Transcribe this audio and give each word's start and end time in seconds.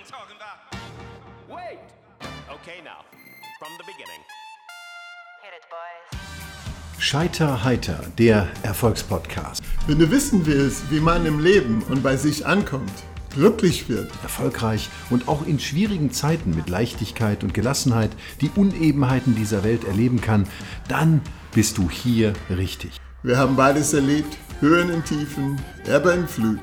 I'm 0.00 0.10
talking 0.10 0.36
about. 0.36 0.78
Wait! 1.48 1.78
Okay, 2.48 2.80
now, 2.82 3.04
from 3.58 3.68
the 3.76 3.84
beginning. 3.84 4.20
Hit 5.42 5.52
it, 5.54 5.64
boys. 5.68 6.20
Scheiter 6.98 7.64
heiter, 7.64 8.00
der 8.16 8.48
Erfolgspodcast. 8.62 9.62
Wenn 9.86 9.98
du 9.98 10.10
wissen 10.10 10.46
willst, 10.46 10.90
wie 10.90 11.00
man 11.00 11.26
im 11.26 11.40
Leben 11.40 11.82
und 11.90 12.02
bei 12.02 12.16
sich 12.16 12.46
ankommt, 12.46 12.92
glücklich 13.34 13.90
wird, 13.90 14.10
Erfolgreich 14.22 14.88
und 15.10 15.28
auch 15.28 15.46
in 15.46 15.58
schwierigen 15.58 16.12
Zeiten 16.12 16.54
mit 16.54 16.70
Leichtigkeit 16.70 17.42
und 17.44 17.52
Gelassenheit 17.52 18.10
die 18.40 18.50
Unebenheiten 18.56 19.34
dieser 19.34 19.64
Welt 19.64 19.84
erleben 19.84 20.20
kann, 20.22 20.46
dann 20.88 21.20
bist 21.52 21.76
du 21.76 21.90
hier 21.90 22.32
richtig. 22.48 22.98
wir 23.22 23.36
haben 23.36 23.56
beides 23.56 23.92
erlebt, 23.92 24.36
Höhen 24.60 24.90
und 24.90 25.04
Tiefen, 25.04 25.60
Ebbe 25.86 26.14
und 26.14 26.30
Flut. 26.30 26.60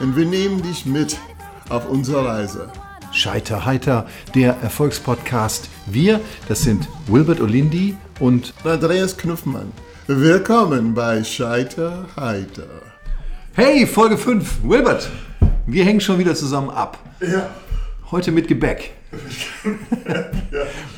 Und 0.00 0.16
wir 0.16 0.26
nehmen 0.26 0.60
dich 0.60 0.84
mit 0.84 1.16
auf 1.68 1.88
unsere 1.88 2.24
Reise. 2.24 2.68
Scheiter 3.12 3.64
heiter, 3.64 4.06
der 4.34 4.56
Erfolgspodcast. 4.62 5.68
Wir, 5.86 6.20
das 6.48 6.62
sind 6.62 6.88
Wilbert 7.06 7.40
Olindi 7.40 7.96
und 8.20 8.52
Andreas 8.64 9.16
Knuffmann, 9.16 9.72
willkommen 10.06 10.94
bei 10.94 11.22
Scheiter 11.22 12.06
heiter. 12.16 12.68
Hey, 13.54 13.86
Folge 13.86 14.18
5, 14.18 14.64
Wilbert. 14.64 15.08
Wir 15.66 15.84
hängen 15.84 16.00
schon 16.00 16.18
wieder 16.18 16.34
zusammen 16.34 16.70
ab. 16.70 16.98
Ja, 17.20 17.50
Heute 18.10 18.30
mit 18.32 18.48
Gebäck. 18.48 18.92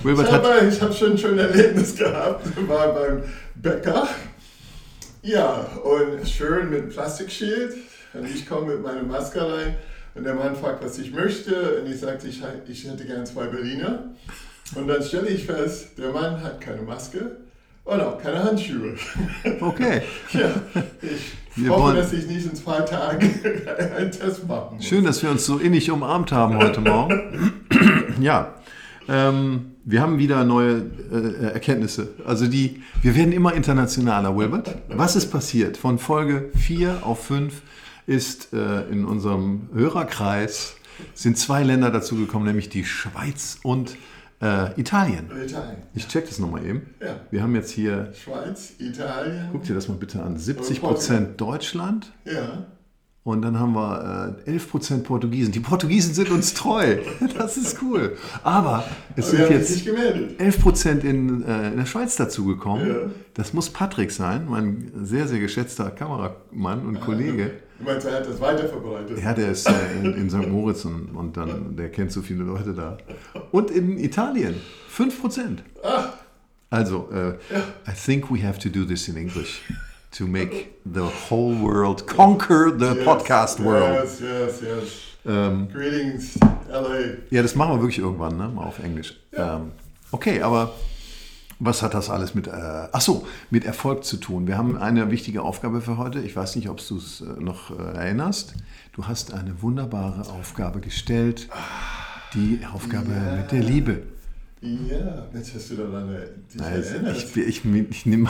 Wilbert 0.03 0.27
ich 0.27 0.33
hat 0.33 0.45
habe 0.45 0.67
ich 0.67 0.83
hab 0.83 0.93
schon 0.93 1.13
ein 1.13 1.19
schönes 1.19 1.47
Erlebnis 1.47 1.97
gehabt, 1.97 2.45
war 2.69 2.93
beim 2.93 3.23
Bäcker. 3.55 4.09
Ja, 5.23 5.67
und 5.83 6.29
schön 6.29 6.69
mit 6.69 6.91
Plastikschild. 6.91 7.75
Und 8.13 8.27
ich 8.27 8.47
komme 8.47 8.73
mit 8.73 8.83
meiner 8.83 9.03
Maske 9.03 9.41
rein 9.41 9.77
und 10.17 10.25
der 10.25 10.35
Mann 10.35 10.57
fragt, 10.57 10.85
was 10.85 10.99
ich 10.99 11.13
möchte. 11.13 11.81
Und 11.81 11.91
ich 11.91 12.01
sagte, 12.01 12.27
ich, 12.29 12.43
ich 12.69 12.85
hätte 12.91 13.05
gern 13.05 13.25
zwei 13.27 13.47
Berliner. 13.47 14.05
Und 14.75 14.89
dann 14.89 15.03
stelle 15.03 15.29
ich 15.29 15.45
fest, 15.47 15.91
der 15.99 16.11
Mann 16.11 16.43
hat 16.43 16.61
keine 16.61 16.83
Maske 16.83 17.37
und 17.85 18.01
auch 18.01 18.21
keine 18.21 18.43
Handschuhe. 18.43 18.95
Okay. 19.61 20.03
ja, 20.33 20.51
ich 21.03 21.65
Wir 21.65 21.71
hoffe, 21.71 21.83
wollen- 21.83 21.97
dass 21.97 22.13
ich 22.13 22.27
nicht 22.27 22.47
in 22.47 22.55
zwei 22.57 22.81
Tagen 22.81 23.31
einen 23.97 24.11
Test 24.11 24.47
machen 24.49 24.77
muss. 24.77 24.85
Schön, 24.85 25.05
dass 25.05 25.23
wir 25.23 25.31
uns 25.31 25.47
so 25.47 25.59
innig 25.59 25.91
umarmt 25.91 26.33
haben 26.33 26.57
heute 26.59 26.81
Morgen. 26.81 27.53
ja, 28.21 28.55
ähm, 29.09 29.73
wir 29.85 30.01
haben 30.01 30.19
wieder 30.19 30.43
neue 30.43 30.83
äh, 31.13 31.53
Erkenntnisse. 31.53 32.09
Also 32.25 32.49
die, 32.49 32.83
wir 33.03 33.15
werden 33.15 33.31
immer 33.33 33.55
internationaler, 33.55 34.37
Wilbert. 34.37 34.75
Was 34.89 35.15
ist 35.15 35.31
passiert? 35.31 35.77
Von 35.77 36.01
Folge 36.01 36.51
4 36.57 37.03
auf 37.07 37.25
5 37.27 37.55
ist 38.07 38.53
äh, 38.53 38.83
in 38.89 39.05
unserem 39.05 39.69
Hörerkreis 39.75 40.77
sind 41.15 41.37
zwei 41.39 41.63
Länder 41.63 41.91
dazugekommen, 41.91 42.47
nämlich 42.47 42.69
die 42.69 42.85
Schweiz 42.85 43.59
und 43.63 43.97
äh, 44.41 44.79
Italien. 44.81 45.27
Italien. 45.45 45.83
Ich 45.95 46.09
check 46.09 46.27
das 46.27 46.39
nochmal 46.39 46.65
eben. 46.65 46.95
Ja. 47.01 47.21
Wir 47.31 47.43
haben 47.43 47.55
jetzt 47.55 47.71
hier, 47.71 48.13
Schweiz, 48.15 48.75
Italien. 48.79 49.49
guck 49.53 49.65
dir 49.65 49.75
das 49.75 49.89
mal 49.89 49.97
bitte 49.97 50.23
an, 50.23 50.37
70% 50.39 51.37
Deutschland, 51.37 52.13
Ja. 52.25 52.67
Und 53.27 53.43
dann 53.43 53.59
haben 53.59 53.73
wir 53.73 54.37
äh, 54.47 54.53
11% 54.53 55.03
Portugiesen. 55.03 55.51
Die 55.51 55.59
Portugiesen 55.59 56.15
sind 56.15 56.31
uns 56.31 56.55
treu. 56.55 56.99
Das 57.37 57.57
ist 57.57 57.83
cool. 57.83 58.17
Aber 58.45 58.85
es 59.17 59.29
Aber 59.29 59.37
sind 59.39 59.51
jetzt 59.51 59.71
nicht 59.73 59.85
gemeldet. 59.85 60.41
11% 60.41 61.01
in, 61.01 61.43
äh, 61.45 61.69
in 61.73 61.77
der 61.77 61.87
Schweiz 61.87 62.15
dazugekommen. 62.15 62.87
Ja. 62.87 62.95
Das 63.35 63.53
muss 63.53 63.69
Patrick 63.69 64.13
sein, 64.13 64.47
mein 64.49 64.93
sehr, 65.03 65.27
sehr 65.27 65.41
geschätzter 65.41 65.91
Kameramann 65.91 66.87
und 66.87 67.01
Kollege. 67.01 67.51
Du 67.81 67.85
meinst, 67.85 68.07
er 68.07 68.21
hat 68.21 68.29
das 68.29 68.41
weiterverbreitet? 68.41 69.21
Ja, 69.21 69.35
der 69.35 69.51
ist 69.51 69.69
äh, 69.69 69.73
in, 70.01 70.15
in 70.15 70.31
St. 70.31 70.47
Moritz 70.47 70.85
und, 70.85 71.09
und 71.17 71.37
dann, 71.37 71.75
der 71.75 71.91
kennt 71.91 72.13
so 72.13 72.23
viele 72.23 72.45
Leute 72.45 72.75
da. 72.75 72.97
Und 73.51 73.73
in 73.73 73.99
Italien 73.99 74.55
5%. 74.97 75.59
Ah, 75.83 76.13
Also, 76.71 77.09
äh, 77.13 77.31
I 77.91 77.93
think 77.93 78.31
we 78.31 78.47
have 78.47 78.61
to 78.61 78.69
do 78.69 78.85
this 78.85 79.09
in 79.09 79.17
English 79.17 79.63
to 80.17 80.27
make 80.27 80.79
the 80.85 81.05
whole 81.29 81.55
world 81.55 82.07
conquer 82.07 82.71
the 82.71 82.95
yes, 82.95 83.07
podcast 83.07 83.61
world. 83.61 83.95
Yes, 83.95 84.21
yes, 84.21 84.63
yes. 84.63 85.03
Ähm, 85.27 85.69
Greetings, 85.73 86.39
LA. 86.71 87.19
Ja, 87.31 87.43
das 87.43 87.55
machen 87.55 87.75
wir 87.75 87.81
wirklich 87.81 87.99
irgendwann, 87.99 88.37
ne? 88.37 88.49
Mal 88.49 88.65
auf 88.65 88.79
Englisch. 88.79 89.15
Ähm, 89.35 89.73
okay, 90.13 90.41
aber 90.41 90.73
was 91.59 91.83
hat 91.83 91.95
das 91.95 92.09
alles 92.11 92.35
mit, 92.35 92.47
äh, 92.47 92.51
ach 92.93 93.01
so, 93.01 93.27
mit 93.51 93.65
Erfolg 93.65 94.05
zu 94.05 94.17
tun? 94.17 94.47
Wir 94.47 94.57
haben 94.57 94.79
eine 94.79 95.11
wichtige 95.11 95.43
Aufgabe 95.43 95.81
für 95.81 95.99
heute. 95.99 96.21
Ich 96.21 96.35
weiß 96.35 96.57
nicht, 96.57 96.69
ob 96.69 96.87
du 96.87 96.97
es 96.97 97.21
äh, 97.21 97.25
noch 97.41 97.71
äh, 97.71 97.97
erinnerst. 97.97 98.55
Du 98.93 99.07
hast 99.07 99.35
eine 99.35 99.61
wunderbare 99.63 100.31
Aufgabe 100.31 100.81
gestellt. 100.81 101.49
Die 102.35 102.61
Aufgabe 102.73 103.11
mit 103.11 103.53
der 103.53 103.63
Liebe. 103.63 104.03
Ja, 104.63 105.27
jetzt 105.35 105.55
hast 105.55 105.71
du 105.71 105.75
daran 105.77 106.09
erinnert. 106.09 107.17
ich, 107.17 107.33
bin- 107.33 107.47
ich, 107.49 107.57
ich, 107.57 107.65
nehm- 108.07 108.29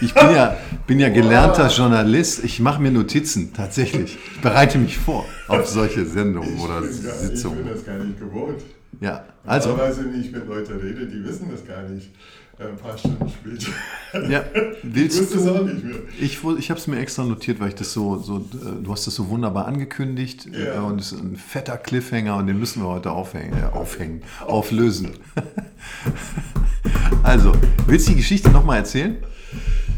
ich 0.00 0.14
bin, 0.14 0.30
ja, 0.34 0.56
bin 0.86 1.00
ja 1.00 1.08
gelernter 1.08 1.68
Journalist. 1.68 2.44
Ich 2.44 2.60
mache 2.60 2.80
mir 2.80 2.92
Notizen, 2.92 3.52
tatsächlich. 3.52 4.16
Ich 4.34 4.40
bereite 4.40 4.78
mich 4.78 4.96
vor 4.96 5.26
auf 5.48 5.66
solche 5.68 6.06
Sendungen 6.06 6.54
Ich 6.56 6.60
oder 6.62 6.80
gar- 6.80 6.84
Ich 6.88 7.00
bin 7.00 7.10
Sitzungen. 7.10 7.66
das 7.68 7.84
gar 7.84 7.98
nicht 7.98 8.18
gewohnt. 8.20 8.62
Ja, 9.00 9.24
also. 9.44 9.70
Normalerweise, 9.70 10.04
wenn 10.04 10.20
ich 10.20 10.30
mit 10.30 10.46
Leuten 10.46 10.72
rede, 10.78 11.06
die 11.06 11.24
wissen 11.24 11.48
das 11.50 11.66
gar 11.66 11.82
nicht. 11.82 12.10
Ein 12.60 12.76
paar 12.76 12.96
Stunden 12.98 13.26
später. 13.28 14.28
Ja, 14.30 14.44
Ich 14.52 14.76
willst 14.82 15.34
du? 15.34 15.50
auch 15.50 15.64
nicht 15.64 15.82
mehr. 15.82 15.96
Ich, 16.20 16.44
ich 16.58 16.70
habe 16.70 16.78
es 16.78 16.86
mir 16.86 16.98
extra 16.98 17.24
notiert, 17.24 17.58
weil 17.58 17.68
ich 17.68 17.74
das 17.74 17.92
so, 17.92 18.18
so 18.18 18.36
äh, 18.38 18.82
du 18.82 18.92
hast 18.92 19.06
das 19.06 19.14
so 19.14 19.28
wunderbar 19.30 19.66
angekündigt 19.66 20.46
Ja. 20.52 20.74
äh, 20.74 20.78
und 20.78 21.00
es 21.00 21.12
ist 21.12 21.20
ein 21.20 21.36
fetter 21.36 21.78
Cliffhanger 21.78 22.36
und 22.36 22.48
den 22.48 22.58
müssen 22.58 22.82
wir 22.82 22.88
heute 22.88 23.12
aufhängen, 23.12 23.56
äh, 23.58 23.64
aufhängen 23.74 24.22
auflösen. 24.46 25.12
also, 27.22 27.52
willst 27.86 28.08
du 28.08 28.12
die 28.12 28.18
Geschichte 28.18 28.50
nochmal 28.50 28.78
erzählen? 28.78 29.16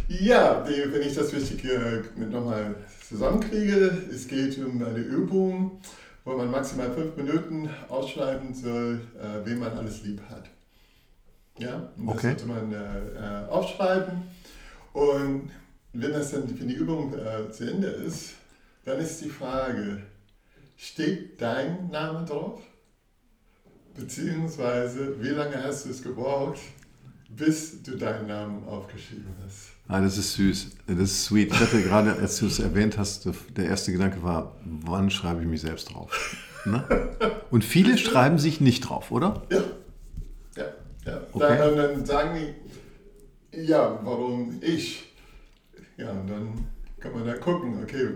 Ja, 0.08 0.64
wenn 0.64 1.02
ich 1.02 1.14
das 1.14 1.32
richtig 1.32 1.64
äh, 1.64 2.02
nochmal 2.30 2.76
zusammenkriege, 3.08 3.90
es 4.14 4.28
geht 4.28 4.56
um 4.64 4.84
eine 4.84 4.98
Übung, 4.98 5.80
wo 6.24 6.36
man 6.36 6.50
maximal 6.50 6.92
fünf 6.92 7.16
Minuten 7.16 7.68
ausschreiben 7.88 8.54
soll, 8.54 9.00
wen 9.44 9.58
man 9.58 9.72
alles 9.72 10.04
lieb 10.04 10.20
hat. 10.30 10.51
Ja, 11.58 11.92
und 11.96 12.06
das 12.06 12.16
Okay. 12.16 12.28
sollte 12.38 12.46
man 12.46 12.72
äh, 12.72 13.50
aufschreiben. 13.50 14.22
Und 14.92 15.50
wenn 15.92 16.12
das 16.12 16.30
dann 16.32 16.58
wenn 16.58 16.68
die 16.68 16.74
Übung 16.74 17.14
äh, 17.14 17.50
zu 17.50 17.70
Ende 17.70 17.88
ist, 17.88 18.34
dann 18.84 18.98
ist 18.98 19.20
die 19.22 19.28
Frage, 19.28 20.02
steht 20.76 21.40
dein 21.40 21.90
Name 21.90 22.24
drauf? 22.24 22.60
Beziehungsweise, 23.94 25.22
wie 25.22 25.28
lange 25.28 25.62
hast 25.62 25.84
du 25.84 25.90
es 25.90 26.02
gebraucht, 26.02 26.58
bis 27.28 27.82
du 27.82 27.96
deinen 27.96 28.26
Namen 28.26 28.66
aufgeschrieben 28.66 29.34
hast? 29.44 29.68
Ah, 29.88 30.00
das 30.00 30.16
ist 30.16 30.34
süß, 30.34 30.70
das 30.86 30.98
ist 30.98 31.24
sweet. 31.24 31.52
Ich 31.52 31.60
hatte 31.60 31.82
gerade, 31.82 32.14
als 32.14 32.38
du 32.38 32.46
es 32.46 32.58
erwähnt 32.58 32.96
hast, 32.96 33.28
der 33.56 33.66
erste 33.66 33.92
Gedanke 33.92 34.22
war, 34.22 34.56
wann 34.64 35.10
schreibe 35.10 35.42
ich 35.42 35.46
mich 35.46 35.60
selbst 35.60 35.92
drauf? 35.92 36.34
Ne? 36.64 36.84
Und 37.50 37.64
viele 37.64 37.98
schreiben 37.98 38.38
sich 38.38 38.60
nicht 38.60 38.80
drauf, 38.88 39.10
oder? 39.10 39.42
Ja, 39.50 39.62
ja. 41.06 41.20
Okay. 41.32 41.58
Dann, 41.58 41.76
dann 41.76 42.06
sagen 42.06 42.38
die, 43.52 43.62
ja, 43.66 43.98
warum 44.02 44.58
ich? 44.60 45.04
Ja, 45.96 46.10
und 46.10 46.28
dann 46.28 46.66
kann 47.00 47.12
man 47.12 47.26
da 47.26 47.34
gucken, 47.34 47.82
okay, 47.82 48.08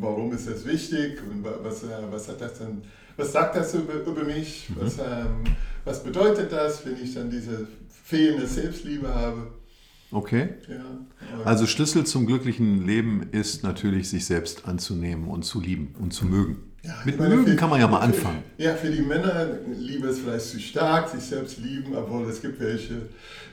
warum 0.00 0.32
ist 0.32 0.48
das 0.48 0.64
wichtig 0.66 1.18
und 1.30 1.44
wa- 1.44 1.58
was, 1.62 1.82
äh, 1.84 1.88
was 2.10 2.28
hat 2.28 2.40
das 2.40 2.58
denn, 2.58 2.82
was 3.16 3.32
sagt 3.32 3.56
das 3.56 3.74
über, 3.74 3.94
über 3.94 4.24
mich? 4.24 4.68
Mhm. 4.70 4.74
Was, 4.80 4.98
ähm, 4.98 5.44
was 5.84 6.02
bedeutet 6.04 6.52
das, 6.52 6.84
wenn 6.84 7.02
ich 7.02 7.14
dann 7.14 7.30
diese 7.30 7.66
fehlende 8.04 8.46
Selbstliebe 8.46 9.14
habe? 9.14 9.48
Okay. 10.10 10.50
Ja, 10.68 11.44
Also 11.44 11.66
Schlüssel 11.66 12.04
zum 12.04 12.26
glücklichen 12.26 12.84
Leben 12.86 13.28
ist 13.32 13.62
natürlich, 13.62 14.10
sich 14.10 14.26
selbst 14.26 14.66
anzunehmen 14.66 15.28
und 15.28 15.44
zu 15.44 15.60
lieben 15.60 15.94
und 15.98 16.12
zu 16.12 16.26
mögen. 16.26 16.71
Ja, 16.84 16.94
Mit 17.04 17.18
meine, 17.18 17.36
mögen 17.36 17.52
für- 17.52 17.56
kann 17.56 17.70
man 17.70 17.80
ja 17.80 17.86
mal 17.86 17.98
für- 17.98 18.02
anfangen. 18.04 18.42
Ja, 18.58 18.74
für 18.74 18.90
die 18.90 19.02
Männer, 19.02 19.46
Liebe 19.78 20.08
ist 20.08 20.18
vielleicht 20.20 20.46
zu 20.46 20.58
stark, 20.58 21.08
sich 21.08 21.20
selbst 21.22 21.58
lieben, 21.58 21.94
obwohl 21.94 22.28
es 22.28 22.40
gibt 22.42 22.58
welche, 22.60 23.02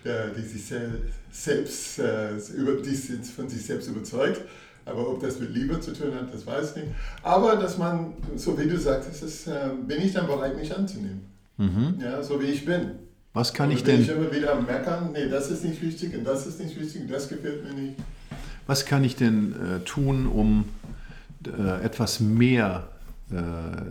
die 0.04 0.42
sich 0.42 0.66
sel 0.66 1.04
selbst, 1.32 2.00
äh, 2.00 2.32
über, 2.58 2.82
die 2.82 2.96
sind 2.96 3.24
von 3.28 3.48
sich 3.48 3.64
selbst 3.64 3.88
überzeugt. 3.88 4.42
Aber 4.86 5.08
ob 5.08 5.22
das 5.22 5.40
mit 5.40 5.54
Liebe 5.54 5.80
zu 5.80 5.94
tun 5.94 6.12
hat, 6.16 6.34
das 6.34 6.48
weiß 6.48 6.72
ich 6.72 6.84
nicht. 6.84 6.96
Aber 7.22 7.56
dass 7.58 7.78
man, 7.78 8.14
so 8.36 8.58
wie 8.58 8.66
du 8.68 8.78
sagst, 8.80 9.22
ist, 9.22 9.46
äh, 9.46 9.70
bin 9.88 10.02
ich 10.02 10.14
dann 10.14 10.26
bereit, 10.26 10.58
mich 10.58 10.76
anzunehmen. 10.76 11.22
Ja, 12.02 12.24
so 12.24 12.42
wie 12.42 12.46
ich 12.46 12.66
bin. 12.66 12.92
Was 13.34 13.52
Mhm. 13.54 13.58
kann 13.58 13.70
Und 13.70 13.76
ich 13.76 13.84
bin 13.84 14.00
ich 14.02 14.08
denn, 14.08 14.18
immer 14.18 14.32
wieder 14.34 14.60
Meckern, 14.60 15.12
nee, 15.12 15.28
das 15.30 15.52
ist 15.52 15.64
nicht 15.64 15.80
wichtig 15.84 16.16
und 16.18 16.24
das 16.24 16.48
ist 16.48 16.60
nicht 16.60 16.80
wichtig 16.80 17.02
und 17.02 17.12
das 17.12 17.28
gefällt 17.30 17.64
mir 17.64 17.74
nicht. 17.80 17.96
was 18.66 18.86
kann 18.86 19.04
ich 19.04 19.16
denn 19.16 19.54
äh, 19.54 19.80
tun, 19.84 20.26
um 20.26 20.66
äh, 21.46 21.84
etwas 21.84 22.20
mehr 22.22 22.88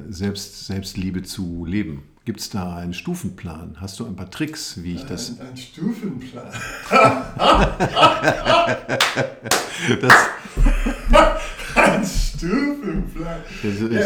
Selbst, 0.08 0.67
Selbstliebe 0.67 1.23
zu 1.23 1.64
leben? 1.64 2.02
Gibt 2.25 2.40
es 2.40 2.50
da 2.50 2.76
einen 2.76 2.93
Stufenplan? 2.93 3.76
Hast 3.81 3.99
du 4.00 4.05
ein 4.05 4.14
paar 4.14 4.31
Tricks, 4.31 4.82
wie 4.82 4.96
ich 4.96 5.06
das... 5.06 5.38
Ein, 5.40 5.49
ein 5.50 5.56
Stufenplan. 5.56 6.52
das 10.00 10.14
Ein 11.75 12.05
Stufenplan. 12.05 13.38
Ja, 13.90 14.05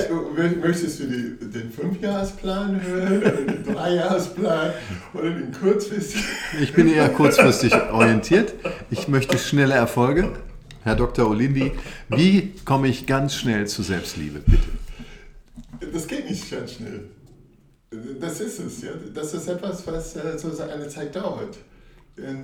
möchtest 0.61 1.01
du 1.01 1.07
die, 1.07 1.51
den 1.51 1.73
Fünfjahresplan 1.73 2.81
hören 2.81 3.19
oder 3.19 3.31
den 3.33 3.65
Dreijahresplan 3.75 4.71
oder 5.15 5.31
den 5.31 5.53
kurzfristigen? 5.53 6.25
Ich 6.61 6.73
bin 6.75 6.89
eher 6.89 7.09
kurzfristig 7.09 7.75
orientiert. 7.75 8.55
Ich 8.91 9.09
möchte 9.09 9.37
schnelle 9.37 9.75
Erfolge. 9.75 10.33
Herr 10.85 10.95
Dr. 10.95 11.29
Olindi, 11.29 11.73
wie 12.09 12.53
komme 12.65 12.89
ich 12.89 13.07
ganz 13.07 13.35
schnell 13.35 13.67
zur 13.67 13.85
Selbstliebe, 13.85 14.41
bitte? 14.41 14.82
Das 15.93 16.07
geht 16.07 16.29
nicht 16.29 16.51
ganz 16.51 16.73
schnell. 16.73 17.05
Das 18.21 18.41
ist 18.41 18.59
es, 18.59 18.83
ja. 18.83 18.93
Das 19.15 19.35
ist 19.35 19.49
etwas, 19.49 19.87
was 19.87 20.17
äh, 20.17 20.39
so 20.39 20.63
eine 20.63 20.89
Zeit 20.89 21.15
dauert. 21.15 21.59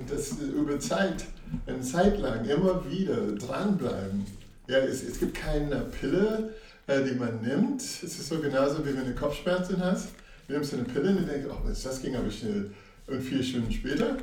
Das 0.07 0.33
über 0.39 0.79
Zeit, 0.79 1.25
eine 1.67 1.81
Zeit 1.81 2.19
lang 2.19 2.43
immer 2.45 2.83
wieder 2.89 3.17
dranbleiben. 3.33 4.25
Ja, 4.67 4.79
es, 4.79 5.03
es 5.03 5.19
gibt 5.19 5.35
keine 5.35 5.81
Pille, 5.81 6.53
äh, 6.87 7.03
die 7.03 7.15
man 7.15 7.41
nimmt. 7.41 7.81
Es 7.81 8.03
ist 8.03 8.27
so 8.27 8.39
genauso, 8.39 8.85
wie 8.85 8.95
wenn 8.95 9.05
du 9.05 9.15
Kopfschmerzen 9.15 9.83
hast. 9.83 10.09
Du 10.47 10.53
nimmst 10.53 10.73
eine 10.73 10.83
Pille 10.83 11.09
und 11.09 11.27
denkst, 11.27 11.47
oh, 11.49 11.67
das 11.67 12.01
ging 12.01 12.15
aber 12.15 12.31
schnell. 12.31 12.71
Und 13.07 13.21
vier 13.21 13.43
Stunden 13.43 13.71
später 13.71 14.17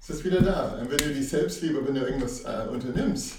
ist 0.00 0.10
es 0.10 0.24
wieder 0.24 0.40
da. 0.40 0.78
Und 0.80 0.90
wenn 0.90 0.98
du 0.98 1.14
die 1.14 1.22
Selbstliebe, 1.22 1.86
wenn 1.86 1.94
du 1.94 2.00
irgendwas 2.00 2.44
äh, 2.44 2.66
unternimmst, 2.70 3.36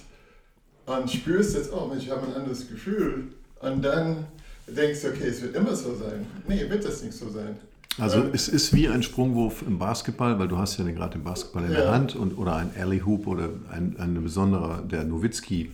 und 0.86 1.10
spürst 1.10 1.56
jetzt, 1.56 1.72
oh 1.72 1.92
ich 1.98 2.10
habe 2.10 2.28
ein 2.28 2.34
anderes 2.34 2.68
Gefühl. 2.68 3.30
Und 3.62 3.82
dann 3.84 4.28
denkst 4.68 5.02
du, 5.02 5.08
okay, 5.10 5.28
es 5.28 5.42
wird 5.42 5.56
immer 5.56 5.76
so 5.76 5.96
sein. 5.96 6.26
Nee, 6.48 6.70
wird 6.70 6.86
das 6.86 7.04
nicht 7.04 7.14
so 7.14 7.30
sein. 7.30 7.58
Also 8.00 8.24
es 8.34 8.48
ist 8.48 8.74
wie 8.74 8.88
ein 8.88 9.04
Sprungwurf 9.04 9.62
im 9.68 9.78
Basketball, 9.78 10.40
weil 10.40 10.48
du 10.48 10.58
hast 10.58 10.78
ja 10.80 10.86
gerade 10.86 11.12
den 11.20 11.24
Basketball 11.24 11.64
in 11.66 11.72
der 11.72 11.84
Ja. 11.86 11.92
Hand 11.94 12.16
und, 12.16 12.38
oder 12.38 12.56
ein 12.56 12.72
Alley 12.80 13.00
Hoop 13.02 13.28
oder 13.28 13.50
ein, 13.72 13.96
eine 14.00 14.20
besondere, 14.20 14.84
der 14.90 15.04
Nowitzki 15.04 15.72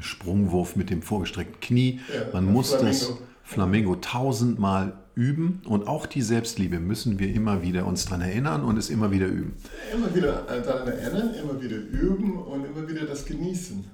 Sprungwurf 0.00 0.76
mit 0.76 0.90
dem 0.90 1.02
vorgestreckten 1.02 1.60
Knie. 1.60 2.00
Ja, 2.12 2.32
Man 2.32 2.48
ein 2.48 2.52
muss 2.52 2.72
das 2.72 3.04
Flamingo. 3.04 3.22
Flamingo 3.44 3.96
tausendmal 3.96 4.94
üben 5.14 5.62
und 5.64 5.86
auch 5.88 6.04
die 6.06 6.20
Selbstliebe 6.20 6.78
müssen 6.78 7.18
wir 7.18 7.32
immer 7.32 7.62
wieder 7.62 7.86
uns 7.86 8.04
daran 8.04 8.20
erinnern 8.22 8.64
und 8.64 8.76
es 8.76 8.90
immer 8.90 9.10
wieder 9.12 9.26
üben. 9.26 9.54
Immer 9.94 10.14
wieder 10.14 10.42
daran 10.64 10.88
erinnern, 10.88 11.32
immer 11.42 11.62
wieder 11.62 11.76
üben 11.76 12.36
und 12.36 12.66
immer 12.66 12.86
wieder 12.88 13.06
das 13.06 13.24
genießen. 13.24 13.84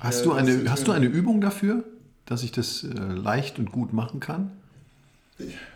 Hast, 0.00 0.18
Ja, 0.18 0.24
du, 0.24 0.32
eine, 0.32 0.70
hast 0.70 0.86
du 0.86 0.92
eine 0.92 1.06
Übung 1.06 1.40
dafür, 1.40 1.84
dass 2.30 2.44
ich 2.44 2.52
das 2.52 2.84
äh, 2.84 2.88
leicht 2.88 3.58
und 3.58 3.72
gut 3.72 3.92
machen 3.92 4.20
kann? 4.20 4.52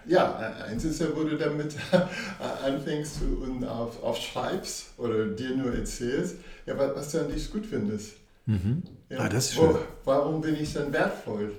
Ja, 0.07 0.37
eins 0.67 0.85
ist 0.85 1.01
ja, 1.01 1.07
wo 1.15 1.25
du 1.25 1.37
damit 1.37 1.75
anfängst 2.65 3.17
und 3.23 3.65
auf, 3.65 4.03
aufschreibst 4.03 4.91
oder 4.99 5.27
dir 5.27 5.57
nur 5.57 5.75
erzählst, 5.75 6.37
ja, 6.67 6.79
was, 6.79 7.11
du 7.11 7.21
an 7.21 7.33
dich 7.33 7.51
gut 7.51 7.67
findest. 7.67 8.13
Ja, 8.47 9.19
Ah, 9.19 9.29
das 9.29 9.47
ist 9.47 9.55
schön. 9.55 9.75
Warum 10.05 10.41
bin 10.43 10.55
ich 10.55 10.75
dann 10.75 10.93
wertvoll? 10.93 11.53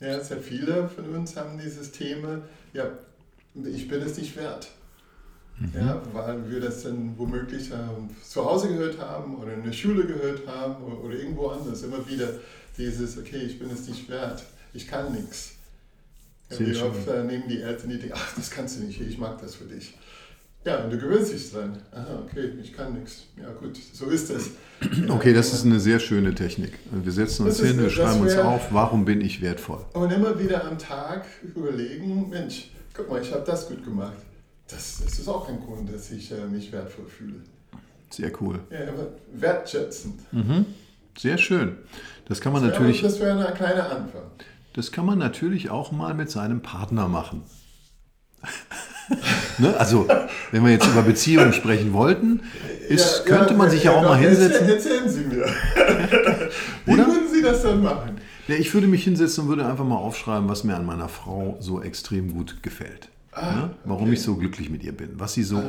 Ja, 0.00 0.18
sehr 0.20 0.38
viele 0.38 0.88
von 0.88 1.04
uns 1.14 1.36
haben 1.36 1.58
dieses 1.58 1.92
Thema, 1.92 2.40
ja, 2.72 2.90
ich 3.54 3.86
bin 3.86 4.00
es 4.00 4.16
nicht 4.16 4.34
wert. 4.36 4.68
Mhm. 5.58 5.72
Ja, 5.78 6.02
weil 6.12 6.50
wir 6.50 6.60
das 6.60 6.82
dann 6.82 7.12
womöglich 7.18 7.70
ähm, 7.70 8.08
zu 8.24 8.44
Hause 8.44 8.68
gehört 8.68 8.98
haben 8.98 9.36
oder 9.36 9.52
in 9.52 9.62
der 9.62 9.72
Schule 9.72 10.06
gehört 10.06 10.46
haben 10.46 10.82
oder, 10.82 11.04
oder 11.04 11.14
irgendwo 11.16 11.48
anders. 11.48 11.82
Immer 11.82 12.08
wieder 12.08 12.30
dieses, 12.80 13.18
okay, 13.18 13.38
ich 13.38 13.58
bin 13.58 13.70
es 13.70 13.86
nicht 13.86 14.08
wert, 14.08 14.42
ich 14.72 14.88
kann 14.88 15.12
nichts. 15.12 15.52
Wie 16.58 16.76
oft 16.76 17.06
äh, 17.06 17.22
nehmen 17.22 17.44
die 17.48 17.60
Eltern 17.60 17.90
die 17.90 17.98
denken, 17.98 18.16
ach, 18.16 18.34
das 18.34 18.50
kannst 18.50 18.78
du 18.78 18.84
nicht, 18.84 19.00
ich 19.00 19.18
mag 19.18 19.40
das 19.40 19.54
für 19.54 19.64
dich. 19.64 19.94
Ja, 20.64 20.84
und 20.84 20.90
du 20.90 20.98
gewöhnst 20.98 21.32
dich 21.32 21.50
dran. 21.50 21.78
Aha, 21.90 22.22
okay, 22.26 22.50
ich 22.60 22.74
kann 22.74 22.92
nichts. 22.92 23.24
Ja 23.40 23.50
gut, 23.52 23.78
so 23.94 24.06
ist 24.06 24.30
es. 24.30 24.50
Okay, 25.08 25.32
das 25.32 25.52
ist 25.52 25.64
eine 25.64 25.78
sehr 25.78 25.98
schöne 26.00 26.34
Technik. 26.34 26.72
Wir 26.90 27.12
setzen 27.12 27.46
uns 27.46 27.58
Das 27.58 27.66
hin, 27.66 27.78
wir 27.78 27.90
schreiben 27.90 28.20
uns 28.20 28.36
auf, 28.36 28.72
warum 28.72 29.04
bin 29.04 29.20
ich 29.20 29.40
wertvoll? 29.40 29.84
Und 29.92 30.10
immer 30.10 30.38
wieder 30.38 30.64
am 30.64 30.78
Tag 30.78 31.26
überlegen, 31.54 32.28
Mensch, 32.28 32.70
guck 32.94 33.10
mal, 33.10 33.22
ich 33.22 33.32
habe 33.32 33.44
das 33.44 33.68
gut 33.68 33.84
gemacht. 33.84 34.16
Das, 34.68 35.00
das 35.04 35.18
ist 35.18 35.28
auch 35.28 35.48
ein 35.48 35.60
Grund, 35.60 35.92
dass 35.92 36.10
ich 36.10 36.30
äh, 36.32 36.46
mich 36.46 36.72
wertvoll 36.72 37.06
fühle. 37.06 37.36
Sehr 38.10 38.32
cool. 38.40 38.60
Ja, 38.70 38.88
aber 38.88 39.08
wertschätzend. 39.32 40.20
Sehr 41.18 41.38
schön. 41.38 41.76
Das 42.28 42.40
kann 42.40 42.52
man 42.52 42.62
Ja, 42.62 42.70
natürlich, 42.70 43.02
das 43.02 43.20
wäre 43.20 43.46
ein 43.46 43.54
kleiner 43.54 43.90
Anfang. 43.90 44.22
das 44.74 44.92
kann 44.92 45.04
man 45.06 45.18
natürlich 45.18 45.70
auch 45.70 45.92
mal 45.92 46.14
mit 46.14 46.30
seinem 46.30 46.60
Partner 46.62 47.08
machen. 47.08 47.42
ne? 49.58 49.76
Also, 49.76 50.08
wenn 50.50 50.64
wir 50.64 50.70
jetzt 50.72 50.86
über 50.86 51.02
Beziehungen 51.02 51.52
sprechen 51.52 51.92
wollten, 51.92 52.40
ist, 52.88 53.24
Ja, 53.26 53.36
könnte 53.36 53.52
ja, 53.52 53.58
man 53.58 53.70
sich 53.70 53.84
ja 53.84 53.92
auch 53.92 54.02
doch, 54.02 54.10
mal 54.10 54.18
hinsetzen. 54.18 54.68
Erzählen 54.68 55.08
Sie 55.08 55.20
mir. 55.24 55.46
Wie 56.86 56.96
würden 56.96 57.28
Sie 57.32 57.42
das 57.42 57.62
dann 57.62 57.82
machen? 57.82 58.20
Ja, 58.48 58.56
ich 58.56 58.72
würde 58.74 58.86
mich 58.86 59.04
hinsetzen 59.04 59.44
und 59.44 59.48
würde 59.50 59.66
einfach 59.66 59.84
mal 59.84 59.96
aufschreiben, 59.96 60.48
was 60.48 60.64
mir 60.64 60.74
an 60.76 60.84
meiner 60.86 61.08
Frau 61.08 61.56
so 61.60 61.82
extrem 61.82 62.32
gut 62.32 62.62
gefällt. 62.62 63.08
ne? 63.36 63.70
Warum 63.84 64.04
okay. 64.04 64.14
ich 64.14 64.22
so 64.22 64.36
glücklich 64.36 64.70
mit 64.70 64.82
ihr 64.82 64.92
bin. 64.92 65.10
Was 65.14 65.34
sie 65.34 65.42
so 65.44 65.62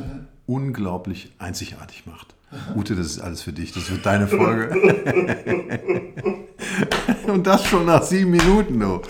unglaublich 0.46 1.32
einzigartig 1.38 2.04
macht. 2.06 2.34
Ute, 2.74 2.94
das 2.94 3.06
ist 3.06 3.20
alles 3.20 3.42
für 3.42 3.52
dich. 3.52 3.72
Das 3.72 3.90
wird 3.90 4.04
deine 4.04 4.28
Folge. 4.28 4.70
und 7.26 7.46
das 7.46 7.64
schon 7.66 7.86
nach 7.86 8.02
sieben 8.02 8.30
Minuten. 8.30 8.78
Du. 8.78 9.00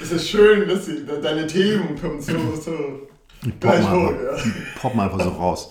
Es 0.00 0.12
ist 0.12 0.28
schön, 0.28 0.68
dass 0.68 0.86
Sie, 0.86 1.06
deine 1.22 1.46
Themen 1.46 1.98
kommen 2.00 2.20
so, 2.20 2.32
so 2.56 2.72
Poppen 3.40 3.60
gleich 3.60 3.90
hoch. 3.90 4.12
Ja. 4.12 4.36
poppen 4.80 5.00
einfach 5.00 5.20
so 5.22 5.30
raus. 5.30 5.70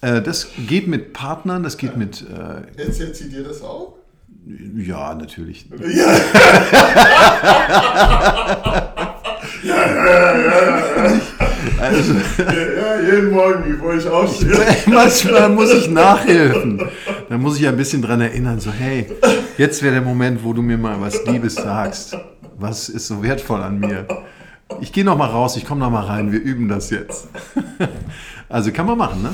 Äh, 0.00 0.22
das 0.22 0.48
geht 0.66 0.86
mit 0.86 1.12
Partnern, 1.12 1.62
das 1.62 1.76
geht 1.76 1.96
mit, 1.96 2.22
äh, 2.22 2.80
Erzählt 2.80 3.16
sie 3.16 3.28
dir 3.28 3.44
das 3.44 3.62
auch? 3.62 3.94
ja, 4.76 5.14
natürlich. 5.14 5.68
Ja. 5.80 6.06
Also, 11.86 12.14
ja, 12.38 13.00
jeden 13.00 13.30
Morgen, 13.30 13.72
bevor 13.72 13.94
ich 13.94 14.06
aufstehe. 14.08 14.58
manchmal 14.86 15.48
muss 15.50 15.72
ich 15.72 15.88
nachhelfen. 15.88 16.82
Da 17.28 17.38
muss 17.38 17.58
ich 17.58 17.66
ein 17.66 17.76
bisschen 17.76 18.02
dran 18.02 18.20
erinnern, 18.20 18.58
so, 18.58 18.72
hey, 18.72 19.06
jetzt 19.56 19.82
wäre 19.82 19.94
der 19.94 20.02
Moment, 20.02 20.42
wo 20.42 20.52
du 20.52 20.62
mir 20.62 20.78
mal 20.78 21.00
was 21.00 21.24
Liebes 21.26 21.54
sagst. 21.54 22.16
Was 22.58 22.88
ist 22.88 23.06
so 23.06 23.22
wertvoll 23.22 23.62
an 23.62 23.78
mir? 23.78 24.06
Ich 24.80 24.92
gehe 24.92 25.04
noch 25.04 25.16
mal 25.16 25.26
raus, 25.28 25.56
ich 25.56 25.64
komme 25.64 25.80
noch 25.80 25.90
mal 25.90 26.04
rein, 26.04 26.32
wir 26.32 26.40
üben 26.40 26.68
das 26.68 26.90
jetzt. 26.90 27.28
Also 28.48 28.70
kann 28.70 28.86
man 28.86 28.96
machen, 28.96 29.22
ne? 29.24 29.30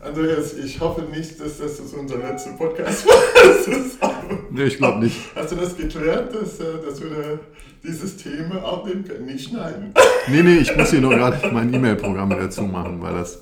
Andreas, 0.00 0.54
ich 0.54 0.80
hoffe 0.80 1.02
nicht, 1.02 1.38
dass 1.38 1.58
das 1.58 1.78
unser 1.92 2.16
letzter 2.16 2.52
Podcast 2.52 3.06
war. 3.06 4.14
Nee, 4.50 4.64
ich 4.64 4.78
glaube 4.78 5.00
nicht. 5.00 5.16
Hast 5.36 5.52
du 5.52 5.56
das 5.56 5.76
geklärt, 5.76 6.34
dass, 6.34 6.58
äh, 6.58 6.64
dass 6.82 7.02
wir 7.02 7.10
da 7.10 7.38
dieses 7.84 8.16
Thema 8.16 8.62
aufnehmen 8.64 9.04
können? 9.04 9.26
Nicht 9.26 9.48
schneiden. 9.50 9.92
Nee, 10.28 10.42
nee, 10.42 10.56
ich 10.58 10.74
muss 10.76 10.90
hier 10.90 11.00
nur 11.00 11.14
gerade 11.14 11.50
mein 11.52 11.72
E-Mail-Programm 11.72 12.30
dazu 12.30 12.62
machen, 12.62 13.00
weil 13.02 13.14
das. 13.14 13.38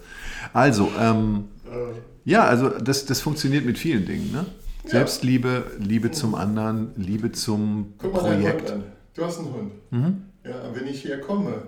Also, 0.52 0.90
ähm, 1.00 1.44
ja, 2.25 2.44
also 2.44 2.68
das, 2.68 3.06
das 3.06 3.20
funktioniert 3.20 3.64
mit 3.64 3.78
vielen 3.78 4.04
Dingen, 4.04 4.32
ne? 4.32 4.44
Ja. 4.84 4.90
Selbstliebe, 4.90 5.64
Liebe 5.78 6.11
zum 6.11 6.34
anderen, 6.34 6.90
Liebe 6.96 7.30
zum 7.32 7.94
Guck 7.99 8.14
mal 8.14 8.22
deinen 8.25 8.42
Hund 8.42 8.50
Projekt. 8.56 8.70
an. 8.72 8.84
Du 9.14 9.25
hast 9.25 9.38
einen 9.38 9.52
Hund. 9.54 9.72
Ja, 10.44 10.61
und 10.62 10.75
wenn 10.75 10.88
ich 10.88 11.02
hier 11.02 11.20
komme, 11.20 11.62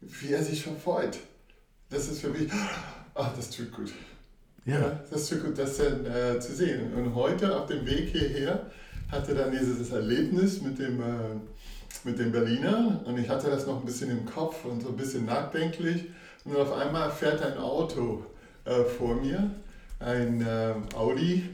wie 0.00 0.32
er 0.32 0.42
sich 0.42 0.62
verfreut. 0.64 1.18
Das 1.90 2.08
ist 2.08 2.20
für 2.20 2.28
mich, 2.28 2.48
ach, 3.14 3.30
das 3.36 3.50
tut 3.50 3.72
gut. 3.72 3.92
Ja, 4.66 4.80
Ja, 4.80 5.00
das 5.10 5.28
tut 5.28 5.44
gut, 5.44 5.56
das 5.58 5.78
dann, 5.78 6.04
äh, 6.04 6.38
zu 6.40 6.52
sehen. 6.54 6.92
Und 6.94 7.14
heute 7.14 7.56
auf 7.58 7.66
dem 7.66 7.86
Weg 7.86 8.08
hierher 8.10 8.66
hatte 9.10 9.34
dann 9.34 9.50
dieses 9.52 9.90
Erlebnis 9.90 10.60
mit 10.60 10.78
dem, 10.78 11.00
äh, 11.00 11.04
mit 12.04 12.18
dem 12.18 12.32
Berliner 12.32 13.00
und 13.04 13.18
ich 13.18 13.28
hatte 13.28 13.50
das 13.50 13.66
noch 13.66 13.80
ein 13.80 13.86
bisschen 13.86 14.10
im 14.10 14.24
Kopf 14.26 14.64
und 14.64 14.82
so 14.82 14.88
ein 14.88 14.96
bisschen 14.96 15.26
nachdenklich. 15.26 16.04
Und 16.44 16.56
auf 16.56 16.72
einmal 16.72 17.10
fährt 17.10 17.42
ein 17.42 17.58
Auto 17.58 18.24
äh, 18.64 18.84
vor 18.84 19.16
mir, 19.16 19.50
ein 19.98 20.40
äh, 20.40 20.74
Audi, 20.94 21.44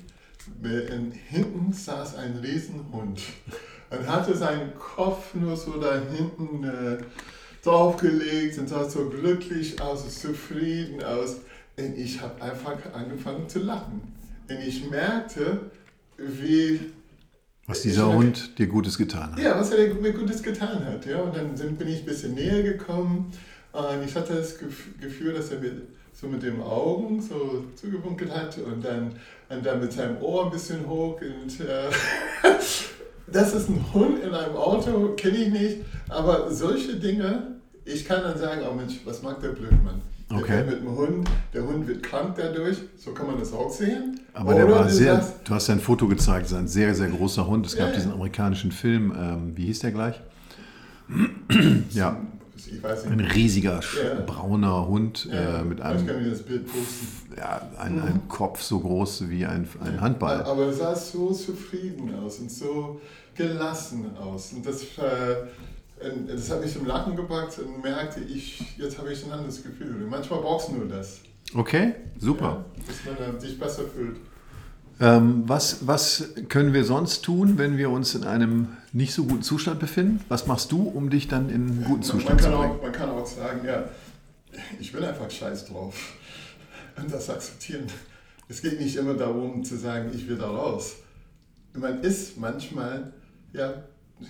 hinten 1.31 1.73
saß 1.73 2.17
ein 2.17 2.38
Riesenhund 2.43 3.21
und 3.91 4.09
hatte 4.09 4.37
seinen 4.37 4.75
Kopf 4.75 5.35
nur 5.35 5.57
so 5.57 5.81
da 5.81 6.00
hinten 6.00 6.64
äh, 6.64 6.99
draufgelegt 7.62 8.59
und 8.59 8.69
sah 8.69 8.88
so 8.88 9.09
glücklich 9.09 9.81
aus, 9.81 10.21
zufrieden 10.21 11.03
aus. 11.03 11.37
Und 11.76 11.99
ich 11.99 12.21
habe 12.21 12.41
einfach 12.43 12.76
angefangen 12.93 13.49
zu 13.49 13.61
lachen. 13.61 14.03
Und 14.49 14.61
ich 14.61 14.88
merkte, 14.91 15.71
wie, 16.19 16.93
was 17.66 17.83
dieser 17.83 18.09
Ich- 18.09 18.14
Hund 18.14 18.59
dir 18.59 18.66
Gutes 18.66 18.99
getan 18.99 19.33
hat. 19.33 19.38
ja, 19.38 19.59
was 19.59 19.71
er 19.71 19.94
mir 19.94 20.12
Gutes 20.12 20.42
getan 20.42 20.85
hat. 20.85 21.04
Ja? 21.06 21.21
Und 21.21 21.37
dann 21.37 21.56
sind, 21.56 21.78
bin 21.78 21.88
ich 21.88 22.00
ein 22.00 22.06
bisschen 22.06 22.35
näher 22.35 22.62
gekommen 22.62 23.30
und 23.73 24.04
ich 24.04 24.14
hatte 24.14 24.35
das 24.35 24.59
Gef- 24.59 25.00
Gefühl, 25.00 25.33
dass 25.35 25.50
er 25.50 25.61
mir 25.61 25.73
so 26.12 26.28
mit 26.28 26.42
den 26.42 26.61
Augen 26.62 27.21
so 27.21 27.64
zugewunkelt 27.75 28.30
hat 28.30 28.56
und 28.59 28.85
dann, 28.85 29.12
und 29.49 29.66
dann 29.66 29.80
mit 29.80 29.92
seinem 29.92 30.18
Ohr 30.23 30.44
ein 30.47 30.50
bisschen 30.52 30.87
hoch. 30.88 31.21
Und, 31.21 31.61
äh, 31.61 31.90
das 33.26 33.54
ist 33.54 33.68
ein 33.68 33.85
Hund 33.92 34.23
in 34.23 34.33
einem 34.33 34.54
Auto, 34.56 35.14
kenne 35.16 35.37
ich 35.38 35.49
nicht, 35.49 35.76
aber 36.09 36.50
solche 36.52 36.97
Dinge, 36.97 37.56
ich 37.85 38.04
kann 38.04 38.23
dann 38.23 38.38
sagen, 38.38 38.61
oh 38.71 38.75
Mensch, 38.75 39.00
was 39.04 39.23
mag 39.23 39.40
der 39.40 39.49
Blödmann? 39.49 40.00
Der 40.31 40.38
Okay. 40.38 40.64
mit 40.64 40.81
dem 40.81 40.88
Hund, 40.97 41.28
der 41.52 41.62
Hund 41.64 41.87
wird 41.87 42.02
krank 42.02 42.35
dadurch, 42.37 42.78
so 42.97 43.12
kann 43.12 43.26
man 43.26 43.38
das 43.38 43.52
auch 43.52 43.71
sehen. 43.71 44.21
Aber 44.33 44.54
der 44.54 44.64
Oder 44.66 44.75
war 44.76 44.85
du 44.85 44.90
sehr, 44.90 45.16
sagst, 45.16 45.35
du 45.45 45.54
hast 45.54 45.71
ein 45.71 45.81
Foto 45.81 46.09
gezeigt, 46.09 46.52
ein 46.54 46.66
sehr, 46.66 46.95
sehr 46.95 47.09
großer 47.09 47.47
Hund. 47.47 47.66
Es 47.66 47.73
gab 47.76 47.87
Ja, 47.88 47.93
ja. 47.93 47.95
diesen 47.97 48.12
amerikanischen 48.12 48.73
Film, 48.73 49.12
ähm, 49.16 49.52
wie 49.57 49.66
hieß 49.66 49.81
der 49.81 49.93
gleich? 49.93 50.21
ja, 51.90 52.16
ich 52.57 52.83
weiß 52.83 53.04
ein 53.07 53.21
riesiger, 53.21 53.81
Ja. 53.81 54.21
brauner 54.26 54.88
Hund 54.88 55.28
Ja, 55.31 55.61
äh, 55.61 55.64
mit 55.64 55.81
einem, 55.83 56.07
kann 56.07 56.23
mir 56.23 56.31
das 56.31 56.43
Bild 56.43 56.66
posten. 56.66 57.07
ja, 57.37 57.61
ein, 57.78 58.00
ein 58.00 58.23
Kopf 58.28 58.62
so 58.62 58.81
groß 58.81 59.28
wie 59.28 59.45
ein, 59.45 59.69
ein 59.85 60.00
Handball. 60.00 60.43
Aber 60.45 60.64
er 60.66 60.73
sah 60.73 60.95
so 60.95 61.33
zufrieden 61.33 62.14
aus 62.14 62.38
und 62.38 62.50
so 62.50 63.00
gelassen 63.35 64.07
aus. 64.16 64.52
Und 64.54 64.64
das, 64.64 64.83
äh, 64.83 65.47
das 66.26 66.50
hat 66.50 66.62
mich 66.62 66.73
zum 66.73 66.87
Lachen 66.87 67.16
gebracht 67.16 67.58
und 67.58 67.82
merkte 67.82 68.20
ich, 68.20 68.76
jetzt 68.78 68.99
habe 68.99 69.12
ich 69.12 69.25
ein 69.25 69.32
anderes 69.32 69.62
Gefühl. 69.62 70.02
Und 70.02 70.11
manchmal 70.11 70.40
brauchst 70.40 70.68
du 70.68 70.75
nur 70.75 70.88
das. 70.88 71.20
Okay, 71.54 71.94
super. 72.18 72.64
Ja, 72.76 73.12
dass 73.14 73.30
man 73.30 73.40
sich 73.40 73.58
besser 73.58 73.82
fühlt. 73.84 74.16
Ähm, 75.00 75.42
was, 75.46 75.87
was 75.87 76.34
können 76.49 76.73
wir 76.73 76.84
sonst 76.84 77.23
tun, 77.25 77.58
wenn 77.58 77.76
wir 77.76 77.90
uns 77.90 78.14
in 78.14 78.25
einem 78.25 78.68
nicht 78.92 79.12
so 79.12 79.25
guten 79.25 79.42
Zustand 79.42 79.80
befinden? 79.80 80.20
Was 80.28 80.46
machst 80.46 80.70
du, 80.70 80.82
um 80.82 81.11
dich 81.11 81.26
dann 81.26 81.49
in 81.49 81.54
einen 81.54 81.78
guten 81.78 82.00
Man 82.00 82.02
Zustand 82.02 82.40
zu 82.40 82.49
bringen? 82.49 82.62
auch, 82.62 82.82
man 82.82 82.92
kann 82.92 83.11
auch 83.11 83.26
sagen, 83.26 83.61
ja, 83.66 83.84
ich 84.78 84.92
bin 84.92 85.02
einfach 85.02 85.30
scheiß 85.30 85.66
drauf. 85.66 85.94
Und 86.96 87.12
das 87.12 87.28
akzeptieren. 87.28 87.87
Es 88.49 88.62
geht 88.62 88.78
nicht 88.78 88.96
immer 88.96 89.14
darum 89.14 89.64
zu 89.64 89.76
sagen, 89.76 90.11
ich 90.14 90.28
will 90.28 90.37
da 90.37 90.46
raus. 90.46 90.96
Man 91.73 92.02
ist 92.02 92.38
manchmal, 92.38 93.12
ja, 93.52 93.82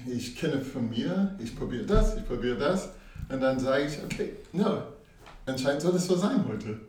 ich 0.06 0.36
kenne 0.36 0.60
von 0.60 0.88
mir, 0.90 1.36
ich 1.42 1.56
probiere 1.56 1.84
das, 1.84 2.16
ich 2.16 2.26
probiere 2.26 2.56
das. 2.56 2.90
Und 3.28 3.40
dann 3.40 3.58
sage 3.58 3.84
ich, 3.84 3.98
okay, 4.04 4.30
no, 4.52 4.82
anscheinend 5.46 5.82
soll 5.82 5.94
es 5.94 6.06
so 6.06 6.16
sein 6.16 6.44
heute. 6.48 6.80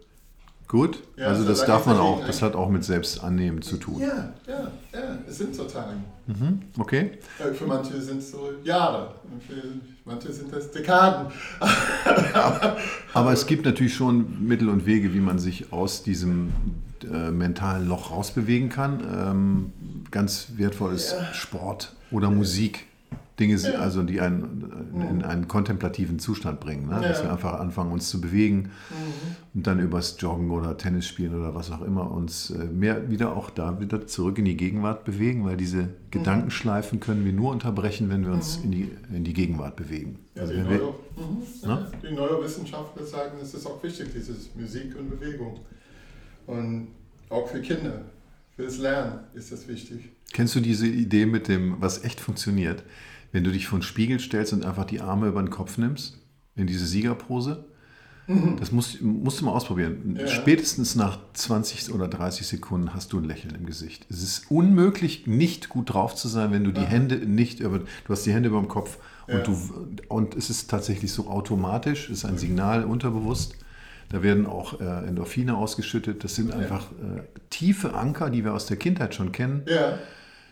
Gut, 0.67 1.03
Ja, 1.15 1.27
also 1.27 1.43
so 1.43 1.49
das 1.49 1.63
darf 1.65 1.85
man 1.85 1.97
auch, 1.97 2.25
das 2.25 2.41
hat 2.41 2.55
auch 2.55 2.69
mit 2.69 2.83
Selbstannehmen 2.83 3.61
zu 3.61 3.77
tun. 3.77 4.01
Ja, 4.01 4.33
ja, 4.47 4.71
ja, 4.93 5.17
es 5.27 5.37
sind 5.37 5.55
so 5.55 5.65
Tage. 5.65 5.91
Okay? 6.79 7.19
Äh, 7.37 7.53
Für 7.53 7.67
manche 7.67 8.01
sind 8.01 8.17
es 8.17 8.31
so 8.31 8.49
Jahre, 8.63 9.13
für 9.47 9.61
manche 10.05 10.33
sind 10.33 10.51
das 10.51 10.71
Dekaden. 10.71 11.31
Aber 13.13 13.31
es 13.31 13.45
gibt 13.45 13.65
natürlich 13.65 13.93
schon 13.93 14.47
Mittel 14.47 14.69
und 14.69 14.87
Wege, 14.87 15.13
wie 15.13 15.19
man 15.19 15.37
sich 15.37 15.71
aus 15.71 16.01
diesem 16.01 16.51
äh, 17.03 17.29
mentalen 17.29 17.87
Loch 17.87 18.09
rausbewegen 18.09 18.69
kann. 18.69 19.01
Ähm, 19.01 19.73
ganz 20.09 20.47
wertvoll 20.55 20.95
ist 20.95 21.15
Sport 21.33 21.94
oder 22.11 22.29
Musik. 22.29 22.85
Dinge, 23.37 23.57
Ja. 23.57 23.79
also 23.79 24.01
die 24.01 24.21
einen 24.21 24.93
in 25.11 25.21
einen 25.21 25.49
kontemplativen 25.49 26.19
Zustand 26.19 26.61
bringen. 26.61 26.87
Ne? 26.87 27.01
Dass 27.01 27.17
Ja. 27.17 27.25
wir 27.25 27.31
einfach 27.33 27.59
anfangen, 27.59 27.91
uns 27.91 28.09
zu 28.09 28.21
bewegen 28.21 28.71
und 29.53 29.67
dann 29.67 29.79
übers 29.81 30.15
Joggen 30.19 30.51
oder 30.51 30.77
Tennis 30.77 31.05
spielen 31.05 31.35
oder 31.37 31.53
was 31.53 31.69
auch 31.69 31.81
immer 31.81 32.09
uns 32.11 32.49
äh, 32.51 32.63
mehr 32.63 33.09
wieder 33.09 33.35
auch 33.35 33.49
da 33.49 33.81
wieder 33.81 34.07
zurück 34.07 34.37
in 34.37 34.45
die 34.45 34.55
Gegenwart 34.55 35.03
bewegen, 35.03 35.43
weil 35.43 35.57
diese 35.57 35.89
Gedankenschleifen 36.11 37.01
können 37.01 37.25
wir 37.25 37.33
nur 37.33 37.51
unterbrechen, 37.51 38.09
wenn 38.09 38.25
wir 38.25 38.31
uns 38.31 38.55
in, 38.63 38.71
die, 38.71 38.89
in 39.13 39.25
die 39.25 39.33
Gegenwart 39.33 39.75
bewegen. 39.75 40.17
Ja, 40.35 40.43
Also 40.43 40.53
die, 40.53 40.59
wir, 40.69 40.77
Neuro, 40.77 40.95
mhm, 41.17 41.67
ja, 41.69 41.87
die 42.09 42.15
Neurowissenschaftler 42.15 43.05
sagen, 43.05 43.37
es 43.41 43.53
ist 43.53 43.65
auch 43.65 43.83
wichtig, 43.83 44.13
dieses 44.15 44.55
Musik 44.55 44.95
und 44.97 45.09
Bewegung. 45.09 45.59
Und 46.47 46.87
auch 47.29 47.49
für 47.49 47.59
Kinder, 47.61 48.01
fürs 48.55 48.77
Lernen 48.77 49.19
ist 49.33 49.51
das 49.51 49.67
wichtig. 49.67 50.09
Kennst 50.33 50.55
du 50.55 50.59
diese 50.59 50.87
Idee 50.87 51.25
mit 51.25 51.47
dem, 51.47 51.75
was 51.79 52.03
echt 52.03 52.19
funktioniert, 52.19 52.83
wenn 53.31 53.43
du 53.43 53.51
dich 53.51 53.67
vor 53.67 53.79
den 53.79 53.83
Spiegel 53.83 54.19
stellst 54.19 54.53
und 54.53 54.65
einfach 54.65 54.85
die 54.85 55.01
Arme 55.01 55.27
über 55.27 55.41
den 55.41 55.49
Kopf 55.49 55.77
nimmst, 55.77 56.17
in 56.55 56.67
diese 56.67 56.85
Siegerpose? 56.85 57.65
Das 58.59 58.71
musst, 58.71 59.03
musst 59.03 59.39
du 59.39 59.45
mal 59.45 59.51
ausprobieren. 59.51 59.97
Mhm. 60.03 60.15
Ja. 60.17 60.27
Spätestens 60.27 60.95
nach 60.95 61.19
20 61.33 61.93
oder 61.93 62.07
30 62.07 62.47
Sekunden 62.47 62.95
hast 62.95 63.13
du 63.13 63.19
ein 63.19 63.23
Lächeln 63.23 63.53
im 63.53 63.67
Gesicht. 63.67 64.07
Es 64.09 64.23
ist 64.23 64.49
unmöglich, 64.49 65.27
nicht 65.27 65.69
gut 65.69 65.93
drauf 65.93 66.15
zu 66.15 66.27
sein, 66.27 66.51
wenn 66.51 66.63
du 66.63 66.71
die 66.71 66.81
Hände 66.81 67.17
nicht 67.17 67.59
über, 67.59 67.79
du 67.79 67.85
hast 68.09 68.25
die 68.25 68.33
Hände 68.33 68.49
über 68.49 68.59
dem 68.59 68.67
Kopf 68.67 68.97
Ja. 69.27 69.37
und, 69.37 69.47
du, 69.47 69.55
und 70.07 70.35
es 70.35 70.49
ist 70.49 70.71
tatsächlich 70.71 71.11
so 71.11 71.27
automatisch, 71.27 72.05
es 72.09 72.19
ist 72.19 72.25
ein 72.25 72.39
Signal 72.39 72.83
unterbewusst. 72.85 73.57
Da 74.09 74.21
werden 74.23 74.45
auch 74.45 74.79
äh, 74.79 75.07
Endorphine 75.07 75.57
ausgeschüttet. 75.57 76.23
Das 76.23 76.35
sind 76.35 76.53
einfach 76.53 76.91
äh, 76.91 77.21
tiefe 77.49 77.93
Anker, 77.93 78.29
die 78.29 78.43
wir 78.43 78.53
aus 78.53 78.65
der 78.67 78.77
Kindheit 78.77 79.15
schon 79.15 79.31
kennen. 79.31 79.63
Ja, 79.67 79.97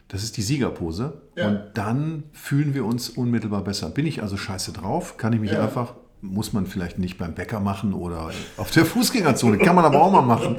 Das 0.07 0.23
ist 0.23 0.37
die 0.37 0.41
Siegerpose. 0.41 1.13
Ja. 1.35 1.47
Und 1.47 1.61
dann 1.75 2.23
fühlen 2.33 2.73
wir 2.73 2.85
uns 2.85 3.09
unmittelbar 3.09 3.63
besser. 3.63 3.89
Bin 3.89 4.05
ich 4.05 4.21
also 4.21 4.37
scheiße 4.37 4.71
drauf? 4.73 5.17
Kann 5.17 5.33
ich 5.33 5.39
mich 5.39 5.51
Ja. 5.51 5.63
einfach, 5.63 5.93
muss 6.21 6.53
man 6.53 6.65
vielleicht 6.65 6.99
nicht 6.99 7.17
beim 7.17 7.33
Bäcker 7.35 7.59
machen 7.59 7.93
oder 7.93 8.31
auf 8.57 8.71
der 8.71 8.85
Fußgängerzone, 8.85 9.57
kann 9.57 9.75
man 9.75 9.83
aber 9.85 10.01
auch 10.01 10.11
mal 10.11 10.21
machen, 10.21 10.57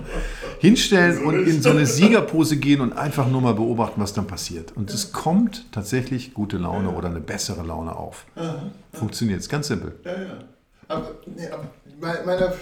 hinstellen 0.60 1.24
und 1.24 1.46
in 1.46 1.62
so 1.62 1.70
eine 1.70 1.86
Siegerpose 1.86 2.58
gehen 2.58 2.80
und 2.82 2.92
einfach 2.92 3.28
nur 3.28 3.40
mal 3.40 3.54
beobachten, 3.54 4.00
was 4.00 4.12
dann 4.12 4.26
passiert. 4.26 4.72
Und 4.76 4.90
es 4.92 5.12
kommt 5.12 5.64
tatsächlich 5.72 6.34
gute 6.34 6.58
Laune 6.58 6.90
oder 6.90 7.08
eine 7.08 7.20
bessere 7.20 7.62
Laune 7.66 7.96
auf. 7.96 8.26
Funktioniert, 8.92 9.48
ganz 9.48 9.68
simpel. 9.68 9.94
ja, 10.04 10.12
ja. 10.12 10.38
Aber, 10.86 11.12
nee, 11.34 11.48
aber 11.48 11.64
meine 12.00 12.54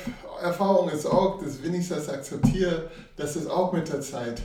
Erfahrung 0.42 0.90
ist 0.90 1.06
auch, 1.06 1.42
dass 1.42 1.62
wenn 1.62 1.74
ich 1.74 1.88
das 1.88 2.08
akzeptiere, 2.08 2.90
dass 3.16 3.36
es 3.36 3.46
auch 3.46 3.72
mit 3.72 3.88
der 3.88 4.00
Zeit 4.00 4.42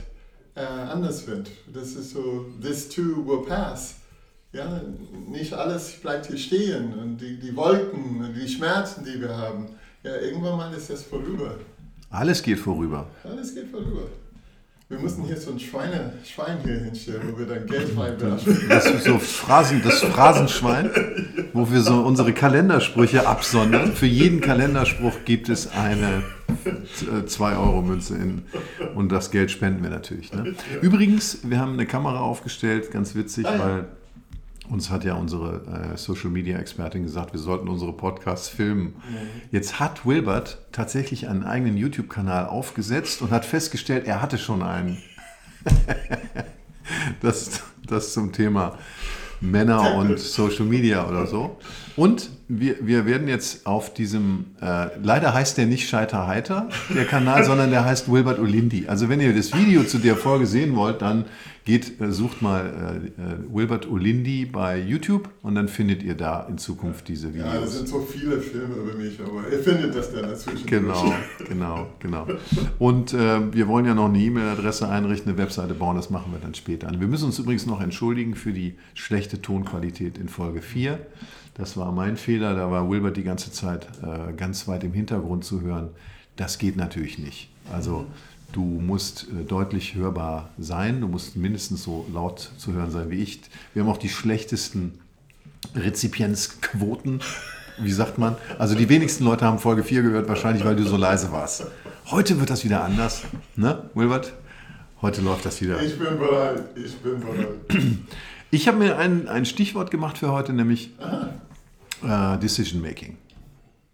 äh, 0.54 0.60
anders 0.60 1.26
wird. 1.26 1.50
Das 1.72 1.92
ist 1.92 2.10
so, 2.10 2.46
this 2.60 2.88
too 2.88 3.26
will 3.26 3.46
pass. 3.46 3.96
Ja, 4.52 4.80
nicht 5.28 5.52
alles 5.52 5.92
bleibt 6.00 6.26
hier 6.26 6.38
stehen 6.38 6.98
und 6.98 7.18
die, 7.18 7.38
die 7.38 7.54
Wolken 7.54 8.24
und 8.24 8.34
die 8.34 8.48
Schmerzen, 8.48 9.04
die 9.04 9.20
wir 9.20 9.36
haben. 9.36 9.66
Ja, 10.02 10.16
irgendwann 10.16 10.56
mal 10.56 10.72
ist 10.74 10.88
das 10.88 11.02
vorüber. 11.02 11.56
Alles 12.10 12.42
geht 12.42 12.58
vorüber. 12.58 13.06
Alles 13.24 13.54
geht 13.54 13.70
vorüber. 13.70 14.08
Wir 14.90 14.98
müssen 14.98 15.24
hier 15.24 15.36
so 15.36 15.50
ein 15.50 15.60
Schweine, 15.60 16.14
Schwein 16.24 16.60
hier 16.64 16.78
hinstellen, 16.80 17.20
wo 17.30 17.38
wir 17.38 17.44
dann 17.44 17.66
Geld 17.66 17.90
reinwerfen. 17.94 18.68
Das 18.70 18.86
ist 18.86 19.04
so 19.04 19.18
Phrasen, 19.18 19.82
das 19.84 20.00
Phrasenschwein, 20.00 20.90
wo 21.52 21.70
wir 21.70 21.82
so 21.82 22.00
unsere 22.00 22.32
Kalendersprüche 22.32 23.26
absondern. 23.26 23.92
Für 23.92 24.06
jeden 24.06 24.40
Kalenderspruch 24.40 25.12
gibt 25.26 25.50
es 25.50 25.70
eine 25.70 26.22
2-Euro-Münze 27.26 28.14
in 28.16 28.42
und 28.94 29.12
das 29.12 29.30
Geld 29.30 29.50
spenden 29.50 29.82
wir 29.82 29.90
natürlich. 29.90 30.32
Ne? 30.32 30.54
Übrigens, 30.80 31.40
wir 31.42 31.58
haben 31.58 31.74
eine 31.74 31.84
Kamera 31.84 32.20
aufgestellt, 32.20 32.90
ganz 32.90 33.14
witzig, 33.14 33.44
Ah, 33.46 33.52
ja. 33.52 33.58
weil 33.58 33.84
uns 34.68 34.90
hat 34.90 35.04
ja 35.04 35.14
unsere 35.14 35.92
äh, 35.92 35.96
Social 35.96 36.30
Media 36.30 36.58
Expertin 36.58 37.02
gesagt, 37.02 37.32
wir 37.32 37.40
sollten 37.40 37.68
unsere 37.68 37.92
Podcasts 37.92 38.48
filmen. 38.48 38.96
Jetzt 39.50 39.80
hat 39.80 40.06
Wilbert 40.06 40.58
tatsächlich 40.72 41.28
einen 41.28 41.44
eigenen 41.44 41.76
YouTube-Kanal 41.76 42.46
aufgesetzt 42.46 43.22
und 43.22 43.30
hat 43.30 43.44
festgestellt, 43.44 44.06
er 44.06 44.20
hatte 44.20 44.38
schon 44.38 44.62
einen. 44.62 44.98
das, 47.20 47.62
das 47.86 48.12
zum 48.12 48.32
Thema 48.32 48.78
Männer 49.40 49.94
und 49.94 50.18
Social 50.18 50.64
Media 50.64 51.08
oder 51.08 51.26
so. 51.26 51.58
Und 51.96 52.30
wir, 52.48 52.86
wir 52.86 53.06
werden 53.06 53.28
jetzt 53.28 53.66
auf 53.66 53.92
diesem, 53.92 54.46
äh, 54.60 54.88
leider 55.02 55.34
heißt 55.34 55.58
der 55.58 55.66
nicht 55.66 55.88
Scheiter 55.88 56.26
Heiter, 56.26 56.68
der 56.94 57.04
Kanal, 57.04 57.44
sondern 57.44 57.70
der 57.70 57.84
heißt 57.84 58.10
Wilbert 58.10 58.38
Olindi. 58.38 58.86
Also 58.88 59.08
wenn 59.08 59.20
ihr 59.20 59.34
das 59.34 59.54
Video 59.54 59.84
zu 59.84 59.98
der 59.98 60.16
Folge 60.16 60.46
sehen 60.46 60.74
wollt, 60.76 61.02
dann 61.02 61.26
geht, 61.68 62.00
äh, 62.00 62.10
sucht 62.10 62.40
mal 62.40 63.02
äh, 63.18 63.22
äh, 63.22 63.36
Wilbert 63.54 63.90
Olindi 63.90 64.46
bei 64.46 64.80
YouTube 64.80 65.28
und 65.42 65.54
dann 65.54 65.68
findet 65.68 66.02
ihr 66.02 66.14
da 66.14 66.46
in 66.48 66.56
Zukunft 66.56 67.08
diese 67.08 67.28
Ja, 67.28 67.44
das 67.44 67.54
Videos. 67.54 67.76
sind 67.76 67.88
so 67.88 68.00
viele 68.00 68.40
Filme 68.40 68.74
über 68.74 68.94
mich, 68.94 69.20
aber 69.20 69.52
ihr 69.52 69.58
findet 69.58 69.94
das 69.94 70.10
dann 70.10 70.22
dazwischen. 70.22 70.66
Genau, 70.66 71.12
genau, 71.46 71.86
genau. 71.98 72.26
Und 72.78 73.12
äh, 73.12 73.52
wir 73.52 73.68
wollen 73.68 73.84
ja 73.84 73.94
noch 73.94 74.06
eine 74.08 74.18
E-Mail-Adresse 74.18 74.88
einrichten, 74.88 75.30
eine 75.30 75.38
Webseite 75.38 75.74
bauen, 75.74 75.96
das 75.96 76.08
machen 76.08 76.32
wir 76.32 76.38
dann 76.40 76.54
später. 76.54 76.90
Wir 76.98 77.06
müssen 77.06 77.26
uns 77.26 77.38
übrigens 77.38 77.66
noch 77.66 77.82
entschuldigen 77.82 78.34
für 78.34 78.54
die 78.54 78.76
schlechte 78.94 79.42
Tonqualität 79.42 80.16
in 80.16 80.30
Folge 80.30 80.62
4. 80.62 80.98
Das 81.52 81.76
war 81.76 81.92
mein 81.92 82.16
Fehler, 82.16 82.54
da 82.54 82.70
war 82.70 82.88
Wilbert 82.88 83.18
die 83.18 83.24
ganze 83.24 83.52
Zeit 83.52 83.88
äh, 84.02 84.32
ganz 84.32 84.68
weit 84.68 84.84
im 84.84 84.94
Hintergrund 84.94 85.44
zu 85.44 85.60
hören. 85.60 85.90
Das 86.36 86.56
geht 86.56 86.76
natürlich 86.76 87.18
nicht. 87.18 87.50
Also 87.70 88.06
du 88.52 88.62
musst 88.62 89.26
äh, 89.28 89.44
deutlich 89.44 89.94
hörbar 89.94 90.50
sein, 90.58 91.00
du 91.00 91.08
musst 91.08 91.36
mindestens 91.36 91.82
so 91.82 92.06
laut 92.12 92.50
zu 92.58 92.72
hören 92.72 92.90
sein 92.90 93.10
wie 93.10 93.22
ich. 93.22 93.40
Wir 93.74 93.82
haben 93.82 93.90
auch 93.90 93.98
die 93.98 94.08
schlechtesten 94.08 94.98
Rezipienzquoten, 95.74 97.20
wie 97.78 97.92
sagt 97.92 98.18
man? 98.18 98.36
Also 98.58 98.74
die 98.74 98.88
wenigsten 98.88 99.24
Leute 99.24 99.44
haben 99.44 99.58
Folge 99.58 99.82
4 99.84 100.02
gehört, 100.02 100.28
wahrscheinlich 100.28 100.64
weil 100.64 100.76
du 100.76 100.84
so 100.84 100.96
leise 100.96 101.30
warst. 101.32 101.66
Heute 102.06 102.40
wird 102.40 102.50
das 102.50 102.64
wieder 102.64 102.82
anders, 102.84 103.22
ne, 103.56 103.90
Wilbert? 103.94 104.32
Heute 105.00 105.20
läuft 105.20 105.44
das 105.44 105.60
wieder. 105.60 105.80
Ich 105.80 105.98
bin 105.98 106.18
bereit, 106.18 106.64
ich 106.74 106.96
bin 106.96 107.20
bereit. 107.20 107.98
Ich 108.50 108.66
habe 108.66 108.78
mir 108.78 108.96
ein, 108.96 109.28
ein 109.28 109.44
Stichwort 109.44 109.90
gemacht 109.90 110.16
für 110.16 110.32
heute, 110.32 110.54
nämlich 110.54 110.90
äh, 112.02 112.38
Decision 112.38 112.80
Making. 112.80 113.18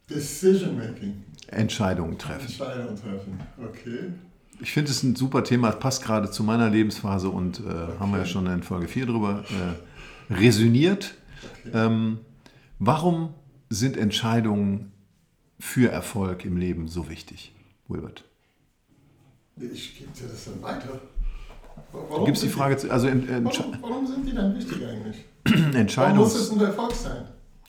Decision 0.09 0.79
Making, 0.79 1.25
Entscheidungen 1.49 2.17
treffen. 2.17 2.47
Entscheidungen 2.47 2.97
treffen. 2.97 3.41
Okay. 3.59 4.13
Ich 4.65 4.73
finde 4.73 4.91
es 4.91 5.03
ein 5.03 5.15
super 5.15 5.45
Thema, 5.45 5.71
passt 5.73 6.03
gerade 6.03 6.31
zu 6.31 6.43
meiner 6.43 6.71
Lebensphase 6.71 7.29
und 7.29 7.61
äh, 7.61 7.65
haben 8.01 8.13
wir 8.13 8.21
ja 8.21 8.25
schon 8.25 8.47
in 8.47 8.63
Folge 8.63 8.89
4 8.89 9.05
drüber 9.05 9.45
äh, 9.51 10.35
resüniert. 10.35 11.17
Ähm, 11.75 12.21
warum 12.79 13.35
sind 13.69 13.99
Entscheidungen 13.99 14.93
für 15.61 15.93
Erfolg 15.93 16.47
im 16.47 16.57
Leben 16.57 16.89
so 16.89 17.11
wichtig, 17.11 17.53
Wilbert? 17.89 18.25
Ich 19.61 19.99
gebe 19.99 20.11
dir 20.13 20.29
das 20.29 20.47
dann 20.47 20.63
weiter. 20.63 20.99
Warum 21.93 22.25
gibst 22.25 22.43
die 22.43 22.47
sind 22.47 22.57
Frage 22.57 22.79
zu, 22.79 22.91
also 22.91 23.07
Die, 23.07 23.29
Entsche 23.29 23.65
warum, 23.65 23.83
warum 23.83 24.07
sind 24.07 24.27
die 24.27 24.35
dann 24.35 24.57
wichtig 24.57 24.79
eigentlich? 24.83 25.25
Warum 25.45 25.61
muss 25.67 25.75
Entscheidungs 25.75 26.35
es 26.37 26.51
ein 26.51 26.61
Erfolg 26.61 26.93
sein? 26.95 27.25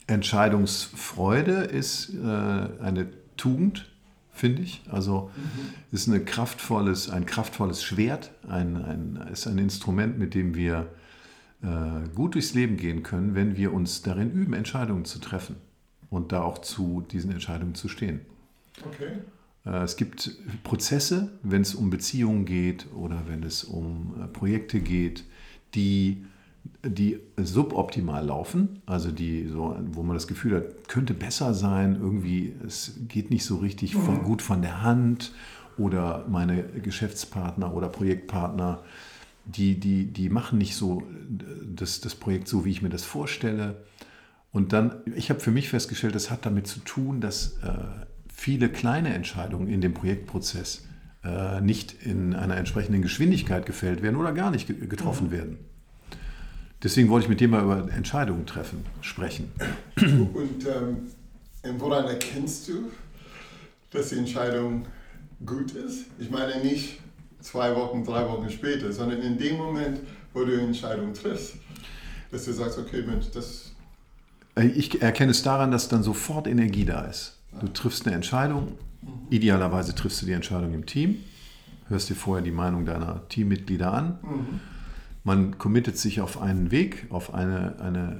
Entscheidungsfreude 0.07 1.55
ist 1.55 2.13
äh, 2.13 2.25
eine 2.25 3.09
Tugend, 3.35 3.91
finde 4.35 4.61
ich. 4.61 4.81
Also 4.91 5.31
ist 5.91 6.07
eine 6.07 6.23
kraftvolles, 6.23 7.09
ein 7.09 7.25
kraftvolles 7.25 7.83
Schwert, 7.83 8.31
ein, 8.47 8.75
ein, 8.75 9.27
ist 9.31 9.47
ein 9.47 9.57
Instrument, 9.57 10.19
mit 10.19 10.33
dem 10.35 10.53
wir 10.55 10.87
äh, 11.63 12.07
gut 12.13 12.35
durchs 12.35 12.53
Leben 12.53 12.77
gehen 12.77 13.01
können, 13.01 13.33
wenn 13.33 13.57
wir 13.57 13.73
uns 13.73 14.01
darin 14.01 14.31
üben, 14.31 14.53
Entscheidungen 14.53 15.05
zu 15.05 15.19
treffen 15.19 15.55
und 16.09 16.31
da 16.31 16.41
auch 16.43 16.59
zu 16.59 17.03
diesen 17.11 17.31
Entscheidungen 17.31 17.75
zu 17.75 17.87
stehen. 17.87 18.21
Okay. 18.85 19.19
Äh, 19.65 19.83
Es 19.83 19.97
gibt 19.97 20.37
Prozesse, 20.63 21.31
wenn 21.43 21.61
es 21.61 21.73
um 21.73 21.89
Beziehungen 21.89 22.45
geht 22.45 22.87
oder 22.93 23.23
wenn 23.27 23.43
es 23.43 23.63
um 23.63 24.15
äh, 24.21 24.27
Projekte 24.27 24.79
geht, 24.79 25.23
die, 25.73 26.25
die 26.83 27.19
suboptimal 27.37 28.25
laufen, 28.25 28.81
also 28.85 29.11
die 29.11 29.47
so, 29.47 29.75
wo 29.91 30.03
man 30.03 30.15
das 30.15 30.27
Gefühl 30.27 30.55
hat, 30.57 30.87
könnte 30.87 31.13
besser 31.13 31.53
sein, 31.53 31.97
irgendwie 31.99 32.53
es 32.65 32.99
geht 33.07 33.29
nicht 33.29 33.45
so 33.45 33.57
richtig 33.57 33.95
von, 33.95 34.23
gut 34.23 34.41
von 34.41 34.61
der 34.61 34.81
Hand 34.81 35.33
oder 35.77 36.25
meine 36.29 36.63
Geschäftspartner 36.63 37.73
oder 37.73 37.89
Projektpartner, 37.89 38.83
die, 39.45 39.79
die, 39.79 40.05
die 40.05 40.29
machen 40.29 40.57
nicht 40.57 40.75
so 40.75 41.01
äh, 41.01 41.03
das, 41.75 42.01
das 42.01 42.15
Projekt 42.15 42.47
so, 42.47 42.65
wie 42.65 42.71
ich 42.71 42.81
mir 42.81 42.89
das 42.89 43.03
vorstelle. 43.03 43.83
Und 44.51 44.73
dann, 44.73 44.95
ich 45.15 45.29
habe 45.29 45.39
für 45.39 45.51
mich 45.51 45.69
festgestellt, 45.69 46.15
das 46.15 46.31
hat 46.31 46.45
damit 46.45 46.67
zu 46.67 46.79
tun, 46.79 47.19
dass 47.19 47.57
äh, 47.63 47.73
viele 48.33 48.69
kleine 48.69 49.13
Entscheidungen 49.13 49.67
in 49.67 49.81
dem 49.81 49.93
Projektprozess 49.93 50.87
äh, 51.23 51.61
nicht 51.61 51.93
in 52.03 52.33
einer 52.33 52.57
entsprechenden 52.57 53.01
Geschwindigkeit 53.01 53.65
gefällt 53.65 54.01
werden 54.01 54.15
oder 54.15 54.31
gar 54.31 54.51
nicht 54.51 54.67
ge 54.67 54.87
getroffen 54.87 55.31
werden. 55.31 55.57
Deswegen 56.85 57.09
wollte 57.09 57.23
ich 57.25 57.29
mit 57.29 57.39
dir 57.39 57.47
mal 57.47 57.63
über 57.63 57.91
Entscheidungen 57.91 58.45
treffen, 58.45 58.85
sprechen. 59.01 59.51
Und 59.97 60.67
ähm, 60.67 61.79
woran 61.79 62.05
erkennst 62.05 62.67
du, 62.67 62.91
dass 63.89 64.09
die 64.09 64.19
Entscheidung 64.19 64.85
gut 65.43 65.71
ist? 65.71 66.05
Ich 66.19 66.29
meine 66.29 66.63
nicht 66.63 66.99
zwei 67.41 67.75
Wochen, 67.75 68.05
drei 68.05 68.29
Wochen 68.29 68.51
später, 68.51 68.93
sondern 68.93 69.19
in 69.23 69.35
dem 69.39 69.57
Moment, 69.57 70.01
wo 70.31 70.45
du 70.45 70.55
die 70.57 70.61
Entscheidung 70.63 71.11
triffst, 71.15 71.55
dass 72.29 72.45
du 72.45 72.53
sagst, 72.53 72.77
okay, 72.77 73.01
Mensch, 73.01 73.31
das 73.33 73.71
Äh, 74.55 74.67
Ich 74.67 75.01
erkenne 75.01 75.31
es 75.31 75.41
daran, 75.41 75.71
dass 75.71 75.87
dann 75.87 76.03
sofort 76.03 76.45
Energie 76.45 76.85
da 76.85 77.05
ist. 77.05 77.39
Du 77.61 77.67
triffst 77.67 78.05
eine 78.05 78.15
Entscheidung, 78.15 78.77
idealerweise 79.31 79.95
triffst 79.95 80.21
du 80.21 80.27
die 80.27 80.33
Entscheidung 80.33 80.71
im 80.75 80.85
Team, 80.85 81.23
hörst 81.87 82.11
dir 82.11 82.15
vorher 82.15 82.43
die 82.43 82.51
Meinung 82.51 82.85
deiner 82.85 83.27
Teammitglieder 83.29 83.91
an. 83.91 84.19
Man 85.25 85.57
committet 85.57 85.97
sich 85.97 86.21
auf 86.21 86.41
einen 86.41 86.71
Weg, 86.71 87.07
auf 87.09 87.33
eine, 87.33 87.79
eine, 87.81 88.19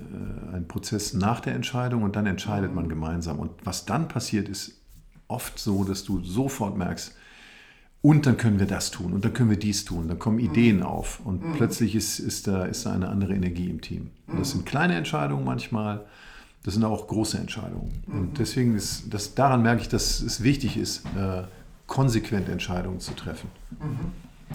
äh, 0.52 0.56
einen 0.56 0.68
Prozess 0.68 1.14
nach 1.14 1.40
der 1.40 1.56
Entscheidung 1.56 2.04
und 2.04 2.18
dann 2.18 2.26
entscheidet 2.26 2.76
man 2.76 2.90
gemeinsam. 2.90 3.40
Und 3.40 3.52
was 3.64 3.86
dann 3.86 4.10
passiert, 4.10 4.50
ist 4.50 4.82
oft 5.28 5.58
so, 5.58 5.86
dass 5.86 6.04
du 6.04 6.22
sofort 6.22 6.78
merkst, 6.78 7.16
und 8.06 8.28
dann 8.28 8.38
können 8.38 8.60
wir 8.60 8.68
das 8.68 8.92
tun 8.92 9.14
und 9.14 9.26
dann 9.26 9.34
können 9.34 9.50
wir 9.50 9.58
dies 9.58 9.84
tun. 9.84 10.08
Dann 10.08 10.20
kommen 10.20 10.38
Ideen 10.38 10.84
auf 10.84 11.22
und 11.26 11.42
plötzlich 11.54 11.96
ist, 11.96 12.20
ist, 12.20 12.46
da, 12.46 12.66
ist 12.66 12.86
da 12.86 12.94
eine 12.94 13.10
andere 13.10 13.34
Energie 13.34 13.68
im 13.68 13.82
Team. 13.82 14.12
Und 14.28 14.42
das 14.42 14.52
sind 14.52 14.64
kleine 14.64 14.94
Entscheidungen 14.94 15.44
manchmal, 15.44 16.06
das 16.62 16.76
sind 16.76 16.84
auch 16.84 17.08
große 17.08 17.40
Entscheidungen. 17.40 18.04
Und 18.06 18.38
deswegen 18.38 18.76
ist 18.76 19.12
das, 19.12 19.34
daran 19.34 19.64
merke 19.64 19.82
ich, 19.82 19.90
dass 19.90 20.22
es 20.22 20.44
wichtig 20.44 20.78
ist, 20.78 21.04
äh, 21.18 21.46
konsequent 21.88 22.48
Entscheidungen 22.48 23.00
zu 23.00 23.14
treffen. 23.14 23.50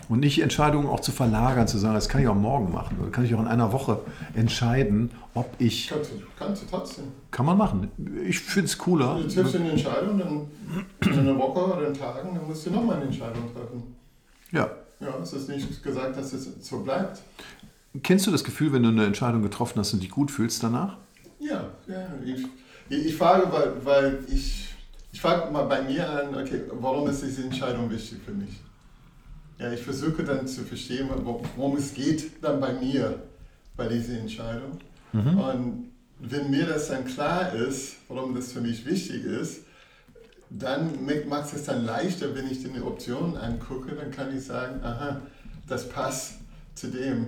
Und 0.09 0.21
nicht 0.21 0.41
Entscheidungen 0.41 0.87
auch 0.87 1.01
zu 1.01 1.13
verlagern, 1.13 1.67
zu 1.67 1.79
sagen, 1.79 1.95
das 1.95 2.09
kann 2.09 2.21
ich 2.21 2.29
auch 2.29 2.35
morgen 2.35 2.73
machen 2.73 2.97
oder 3.01 3.11
kann 3.11 3.25
ich 3.25 3.35
auch 3.35 3.41
in 3.41 3.49
einer 3.49 3.73
Woche 3.73 4.01
entscheiden, 4.35 5.11
ob 5.35 5.53
ich. 5.59 5.89
kannst 5.89 6.13
du, 6.13 6.15
kannst 6.39 6.63
du 6.63 6.67
trotzdem. 6.67 7.05
Kann 7.31 7.47
man 7.47 7.59
machen. 7.59 7.91
Ich 8.25 8.39
finde 8.39 8.67
es 8.67 8.79
cooler. 8.79 9.19
Du 9.21 9.29
triffst 9.29 9.57
eine 9.57 9.71
Entscheidung, 9.71 10.19
dann 10.19 11.13
in 11.13 11.19
einer 11.21 11.39
Woche 11.39 11.77
oder 11.77 11.89
in 11.89 11.95
Tagen, 11.95 12.35
dann 12.35 12.47
musst 12.47 12.67
du 12.67 12.71
nochmal 12.71 12.97
eine 12.97 13.07
Entscheidung 13.07 13.53
treffen. 13.53 13.97
Ja. 14.53 14.71
Ja, 15.01 15.15
es 15.23 15.33
ist 15.33 15.49
nicht 15.49 15.83
gesagt, 15.83 16.17
dass 16.17 16.33
es 16.33 16.49
so 16.61 16.81
bleibt. 16.81 17.23
Kennst 18.03 18.27
du 18.27 18.31
das 18.31 18.45
Gefühl, 18.45 18.73
wenn 18.73 18.83
du 18.83 18.91
eine 18.91 19.07
Entscheidung 19.07 19.43
getroffen 19.43 19.79
hast 19.81 19.93
und 19.93 20.03
dich 20.03 20.11
gut 20.11 20.31
fühlst 20.31 20.63
danach? 20.63 20.99
Ja, 21.41 21.65
ja 21.89 22.07
ich, 22.25 22.47
ich, 22.89 23.07
ich 23.07 23.17
frage, 23.17 23.51
weil, 23.51 23.73
weil 23.85 24.19
ich, 24.33 24.69
ich 25.11 25.21
frage 25.21 25.51
mal 25.51 25.65
bei 25.65 25.83
mir 25.83 26.09
an, 26.09 26.35
okay, 26.35 26.63
warum 26.81 27.09
ist 27.09 27.23
diese 27.23 27.43
Entscheidung 27.45 27.91
wichtig 27.91 28.21
für 28.25 28.33
mich? 28.33 28.61
Ja, 29.61 29.73
ich 29.73 29.83
versuche 29.83 30.25
dann 30.25 30.47
zu 30.47 30.63
verstehen, 30.65 31.09
wo- 31.25 31.43
worum 31.57 31.77
es 31.77 31.93
geht 31.95 32.43
dann 32.43 32.61
bei 32.61 32.73
mir, 32.73 33.23
bei 33.77 33.89
dieser 33.89 34.19
Entscheidung. 34.19 34.79
Und 35.13 35.91
wenn 36.21 36.51
mir 36.51 36.67
das 36.67 36.89
dann 36.89 37.05
klar 37.05 37.53
ist, 37.55 37.97
warum 38.09 38.35
das 38.35 38.53
für 38.53 38.61
mich 38.61 38.87
wichtig 38.87 39.25
ist, 39.25 39.61
dann 40.49 41.05
macht 41.29 41.53
es 41.55 41.65
dann 41.65 41.85
leichter, 41.85 42.35
wenn 42.35 42.51
ich 42.51 42.63
die 42.63 42.81
Optionen 42.81 43.37
angucke, 43.37 43.95
dann 43.95 44.11
kann 44.11 44.37
ich 44.37 44.45
sagen, 44.45 44.83
aha, 44.83 45.21
das 45.69 45.89
passt 45.89 46.35
zu 46.75 46.89
dem. 46.89 47.27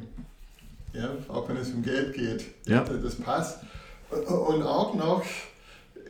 Ja, 0.92 1.10
auch 1.28 1.48
wenn 1.48 1.56
es 1.56 1.70
um 1.70 1.82
Geld 1.82 2.14
geht. 2.14 2.44
Ja. 2.66 2.82
Das 2.84 3.14
passt. 3.16 3.58
Und 4.10 4.62
auch 4.62 4.94
noch, 4.94 5.22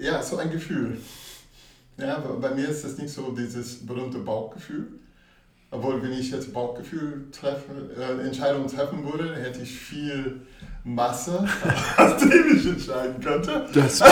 ja, 0.00 0.22
so 0.22 0.36
ein 0.38 0.50
Gefühl. 0.50 0.98
Ja, 1.98 2.18
bei 2.18 2.54
mir 2.54 2.68
ist 2.68 2.84
das 2.84 2.96
nicht 2.98 3.10
so 3.12 3.30
dieses 3.32 3.86
berühmte 3.86 4.18
Bauchgefühl. 4.18 4.88
Obwohl, 5.72 6.02
wenn 6.02 6.12
ich 6.12 6.30
jetzt 6.30 6.52
Bauchgefühl 6.52 7.30
treffen, 7.32 7.90
äh, 7.98 8.26
Entscheidungen 8.26 8.68
treffen 8.68 9.10
würde, 9.10 9.34
hätte 9.36 9.62
ich 9.62 9.74
viel 9.74 10.42
Masse, 10.84 11.48
aus 11.96 12.20
dem 12.20 12.56
ich 12.56 12.66
entscheiden 12.66 13.18
könnte. 13.22 13.66
Das, 13.72 14.02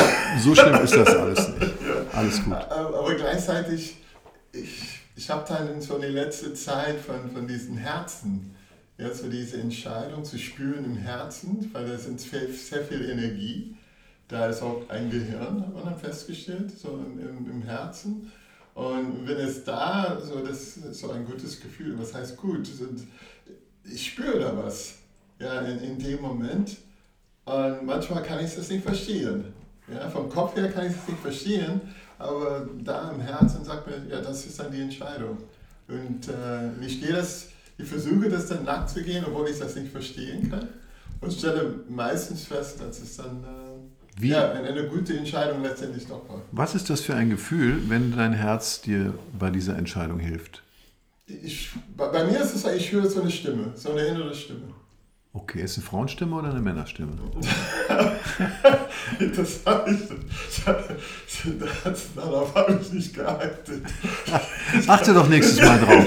so 0.43 0.55
schlimm 0.55 0.83
ist 0.83 0.97
das 0.97 1.15
alles 1.15 1.49
nicht. 1.49 1.73
Alles 2.15 2.43
gut. 2.43 2.55
Aber 2.55 2.99
aber 3.01 3.15
gleichzeitig, 3.15 3.97
ich, 4.53 5.01
ich 5.15 5.29
habe 5.29 5.45
dann 5.47 5.83
so 5.83 5.99
die 5.99 6.07
letzte 6.07 6.55
Zeit 6.55 6.99
von, 6.99 7.31
von 7.31 7.47
diesen 7.47 7.77
Herzen, 7.77 8.57
ja, 8.97 9.13
so 9.13 9.29
diese 9.29 9.59
Entscheidung 9.61 10.25
zu 10.25 10.39
spüren 10.39 10.87
im 10.87 10.97
Herzen, 10.97 11.69
weil 11.75 11.87
da 11.87 11.99
sind 11.99 12.23
sehr, 12.23 12.49
sehr 12.49 12.85
viel 12.85 13.11
Energie. 13.11 13.77
Da 14.29 14.47
ist 14.47 14.63
auch 14.63 14.89
ein 14.89 15.11
Gehirn, 15.11 15.61
hat 15.61 15.75
man 15.75 15.85
dann 15.85 15.99
festgestellt, 15.99 16.71
so 16.71 17.05
im, 17.05 17.21
im, 17.21 17.51
im 17.51 17.63
Herzen. 17.65 18.33
Und 18.75 19.27
wenn 19.27 19.37
es 19.37 19.65
da, 19.65 20.21
so 20.21 20.41
das 20.41 20.77
ist 20.77 20.95
so 20.95 21.11
ein 21.11 21.25
gutes 21.25 21.61
Gefühl, 21.61 21.99
was 21.99 22.15
heißt 22.15 22.37
gut, 22.37 22.69
ich 23.85 24.07
spüre 24.07 24.39
da 24.39 24.57
was, 24.57 24.95
ja, 25.39 25.61
in, 25.63 25.81
in 25.81 25.99
dem 25.99 26.21
Moment. 26.21 26.77
Und 27.45 27.87
manchmal 27.87 28.23
kann 28.23 28.45
ich 28.45 28.55
das 28.55 28.71
nicht 28.71 28.85
verstehen. 28.85 29.45
Ja, 29.93 30.09
vom 30.09 30.29
Kopf 30.29 30.55
her 30.55 30.71
kann 30.71 30.87
ich 30.87 30.93
es 30.93 31.09
nicht 31.09 31.21
verstehen, 31.21 31.81
aber 32.19 32.69
da 32.85 33.11
im 33.11 33.21
Herzen 33.21 33.65
sagt 33.65 33.87
mir, 33.87 34.07
ja, 34.09 34.21
das 34.21 34.47
ist 34.47 34.59
dann 34.61 34.71
die 34.71 34.81
Entscheidung. 34.81 35.39
Und 35.89 36.29
äh, 36.29 36.87
ich 36.87 37.01
gehe 37.01 37.13
das, 37.13 37.49
ich 37.77 37.89
versuche 37.89 38.29
das 38.29 38.47
dann 38.47 38.65
nachzugehen, 38.65 39.25
obwohl 39.27 39.49
ich 39.49 39.59
das 39.59 39.75
nicht 39.75 39.91
verstehen 39.91 40.49
kann. 40.49 40.69
Und 41.21 41.33
stelle 41.33 41.81
meistens 41.89 42.45
fest, 42.45 42.81
dass 42.81 43.01
es 43.01 43.17
dann 43.17 43.43
äh, 43.43 43.70
Wie- 44.19 44.29
ja, 44.29 44.51
eine, 44.53 44.69
eine 44.69 44.85
gute 44.85 45.17
Entscheidung 45.17 45.63
letztendlich 45.63 46.07
doch 46.07 46.29
war. 46.29 46.43
Was 46.53 46.75
ist 46.75 46.91
das 46.91 47.01
für 47.01 47.15
ein 47.15 47.31
Gefühl, 47.31 47.83
wenn 47.89 48.15
dein 48.17 48.33
Herz 48.33 48.81
dir 48.81 49.15
bei 49.39 49.51
dieser 49.51 49.77
Entscheidung 49.77 50.19
hilft? 50.19 50.63
Ich, 51.27 51.71
bei, 51.97 52.09
bei 52.09 52.25
mir 52.25 52.41
ist 52.41 52.55
es, 52.55 52.65
ich 52.77 52.91
höre 52.93 53.09
so 53.09 53.21
eine 53.23 53.31
Stimme, 53.31 53.73
so 53.77 53.93
eine 53.93 54.03
innere 54.03 54.35
Stimme. 54.35 54.63
Okay, 55.33 55.63
ist 55.63 55.77
eine 55.79 55.87
Frauenstimme 55.87 56.35
oder 56.35 56.51
eine 56.51 56.61
Männerstimme? 56.61 57.13
Das 59.37 59.61
habe 59.65 59.91
ich, 59.93 60.01
das, 61.85 62.03
darauf 62.17 62.53
habe 62.55 62.81
ich 62.83 62.93
nicht 62.93 63.15
geachtet. 63.15 63.83
Achte 64.89 65.15
doch 65.15 65.29
nächstes 65.29 65.61
Mal 65.65 65.79
drauf. 65.79 66.07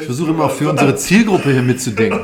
Ich 0.00 0.06
versuche 0.06 0.30
immer 0.30 0.44
auch 0.46 0.50
für 0.50 0.68
unsere 0.70 0.96
Zielgruppe 0.96 1.52
hier 1.52 1.62
mitzudenken. 1.62 2.20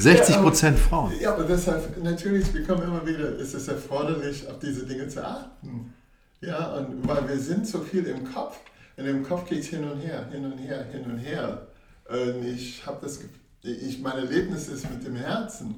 60% 0.00 0.74
Frauen. 0.74 1.12
Ja, 1.20 1.34
aber 1.34 1.44
deshalb, 1.44 2.02
natürlich, 2.02 2.52
wir 2.54 2.64
kommen 2.64 2.82
immer 2.82 3.06
wieder, 3.06 3.36
ist 3.36 3.54
es 3.54 3.68
erforderlich, 3.68 4.48
auf 4.48 4.58
diese 4.58 4.86
Dinge 4.86 5.08
zu 5.08 5.24
achten. 5.24 5.92
Ja, 6.40 6.74
und 6.74 7.06
weil 7.06 7.28
wir 7.28 7.38
sind 7.38 7.66
so 7.66 7.80
viel 7.80 8.04
im 8.06 8.32
Kopf, 8.32 8.56
in 8.96 9.04
dem 9.04 9.22
Kopf 9.22 9.48
geht 9.48 9.60
es 9.60 9.68
hin 9.68 9.88
und 9.88 10.00
her, 10.00 10.26
hin 10.30 10.44
und 10.44 10.58
her, 10.58 10.84
hin 10.90 11.04
und 11.04 11.18
her. 11.18 11.66
Und 12.08 12.44
ich 12.44 12.84
habe 12.86 12.98
das, 13.02 13.20
ich, 13.62 14.00
mein 14.00 14.18
Erlebnis 14.18 14.68
ist 14.68 14.90
mit 14.90 15.06
dem 15.06 15.16
Herzen. 15.16 15.74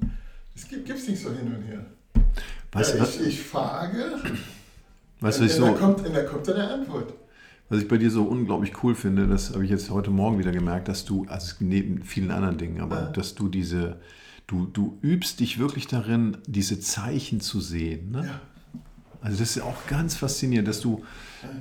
Es 0.54 0.68
gibt 0.68 0.88
es 0.88 1.08
nicht 1.08 1.22
so 1.22 1.30
hin 1.30 1.54
und 1.54 1.62
her. 1.62 1.84
Was, 2.72 2.94
ja, 2.94 3.00
was, 3.00 3.20
ich, 3.20 3.26
ich 3.28 3.42
frage, 3.42 4.16
was, 5.20 5.38
und, 5.38 5.44
und, 5.44 5.50
da 5.50 5.66
so, 5.66 5.72
kommt, 5.74 6.06
und 6.06 6.14
da 6.14 6.22
kommt 6.24 6.48
dann 6.48 6.56
eine 6.56 6.70
Antwort. 6.70 7.12
Was 7.72 7.80
ich 7.80 7.88
bei 7.88 7.96
dir 7.96 8.10
so 8.10 8.24
unglaublich 8.24 8.72
cool 8.82 8.94
finde, 8.94 9.26
das 9.26 9.54
habe 9.54 9.64
ich 9.64 9.70
jetzt 9.70 9.88
heute 9.90 10.10
Morgen 10.10 10.38
wieder 10.38 10.52
gemerkt, 10.52 10.88
dass 10.88 11.06
du, 11.06 11.24
also 11.28 11.54
neben 11.60 12.02
vielen 12.02 12.30
anderen 12.30 12.58
Dingen, 12.58 12.80
aber 12.82 12.96
Ja. 13.00 13.06
dass 13.08 13.34
du 13.34 13.48
diese, 13.48 13.96
du, 14.46 14.66
du 14.66 14.98
übst 15.00 15.40
dich 15.40 15.58
wirklich 15.58 15.86
darin, 15.86 16.36
diese 16.46 16.80
Zeichen 16.80 17.40
zu 17.40 17.60
sehen. 17.60 18.10
Ne? 18.10 18.26
Ja. 18.26 18.40
Also 19.22 19.38
das 19.38 19.56
ist 19.56 19.62
auch 19.62 19.86
ganz 19.86 20.16
faszinierend, 20.16 20.68
dass 20.68 20.80
du 20.80 21.02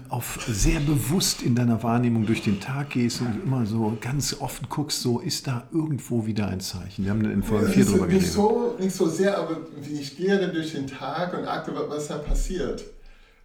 auf 0.09 0.39
sehr 0.47 0.79
bewusst 0.81 1.43
in 1.43 1.55
deiner 1.55 1.81
Wahrnehmung 1.81 2.25
durch 2.25 2.41
den 2.43 2.59
Tag 2.59 2.89
gehst 2.89 3.21
und 3.21 3.43
immer 3.43 3.65
so 3.65 3.97
ganz 4.01 4.35
offen 4.41 4.67
guckst, 4.67 5.01
so 5.01 5.19
ist 5.19 5.47
da 5.47 5.67
irgendwo 5.71 6.25
wieder 6.25 6.47
ein 6.49 6.59
Zeichen. 6.59 7.05
Wir 7.05 7.11
haben 7.11 7.23
in 7.23 7.41
Folge 7.41 7.67
Es 7.67 7.73
4 7.73 7.81
ist 7.83 7.91
drüber 7.91 8.07
nicht 8.07 8.15
geredet. 8.15 8.33
so, 8.33 8.75
nicht 8.79 8.95
so 8.95 9.07
sehr, 9.07 9.37
aber 9.37 9.57
ich 9.91 10.17
gehe 10.17 10.37
dann 10.39 10.53
durch 10.53 10.73
den 10.73 10.87
Tag 10.87 11.37
und 11.37 11.45
achte, 11.45 11.71
was 11.87 12.07
da 12.09 12.17
passiert. 12.17 12.83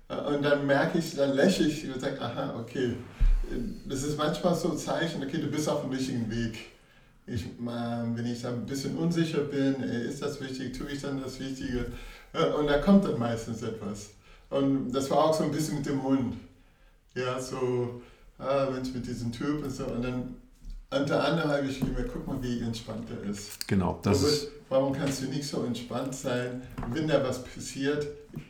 Und 0.09 0.43
dann 0.43 0.67
merke 0.67 0.99
ich, 0.99 1.17
dann 1.17 1.35
lächle 1.35 1.67
ich 1.67 1.93
und 1.93 2.01
sage, 2.01 2.21
aha, 2.21 2.59
okay. 2.61 2.95
Das 3.87 4.03
ist 4.03 4.17
manchmal 4.17 4.55
so 4.55 4.71
ein 4.73 4.79
Zeichen, 4.79 5.23
okay, 5.23 5.39
du 5.39 5.49
bist 5.49 5.69
auf 5.69 5.83
dem 5.83 5.91
richtigen 5.91 6.31
Weg. 6.31 6.59
Ich, 7.27 7.45
ähm, 7.45 8.13
wenn 8.17 8.27
ich 8.27 8.43
da 8.43 8.51
ein 8.51 8.67
bisschen 8.67 8.97
unsicher 8.97 9.41
bin, 9.41 9.83
äh, 9.83 10.05
ist 10.05 10.23
das 10.23 10.41
wichtig, 10.41 10.79
tue 10.79 10.89
ich 10.91 11.01
dann 11.01 11.21
das 11.21 11.41
Wichtige? 11.41 11.87
Äh, 12.33 12.53
Und 12.53 12.69
da 12.69 12.79
kommt 12.79 13.05
dann 13.05 13.19
meistens 13.19 13.63
etwas. 13.63 14.11
Und 14.51 14.93
das 14.93 15.11
war 15.11 15.19
auch 15.25 15.35
so 15.35 15.43
ein 15.43 15.51
bisschen 15.51 15.77
mit 15.77 15.87
dem 15.87 16.03
Hund. 16.05 16.37
Ja, 17.15 17.41
so, 17.41 18.01
ah, 18.39 18.69
Mensch, 18.71 18.93
mit 18.95 19.07
diesem 19.07 19.33
Typ 19.33 19.65
und 19.65 19.71
so. 19.71 19.87
Und 19.87 20.03
dann 20.05 20.37
unter 20.91 21.25
anderem 21.25 21.51
habe 21.51 21.67
ich 21.67 21.81
gemerkt, 21.81 22.11
guck 22.13 22.27
mal, 22.27 22.43
wie 22.43 22.61
entspannt 22.61 23.09
er 23.11 23.29
ist. 23.29 23.67
Genau, 23.69 23.99
das 24.03 24.23
ist, 24.23 24.49
warum 24.69 24.93
kannst 24.93 25.23
du 25.23 25.27
nicht 25.27 25.47
so 25.47 25.65
entspannt 25.65 26.15
sein, 26.15 26.63
wenn 26.93 27.09
da 27.09 27.23
was 27.23 27.43
passiert? 27.45 28.07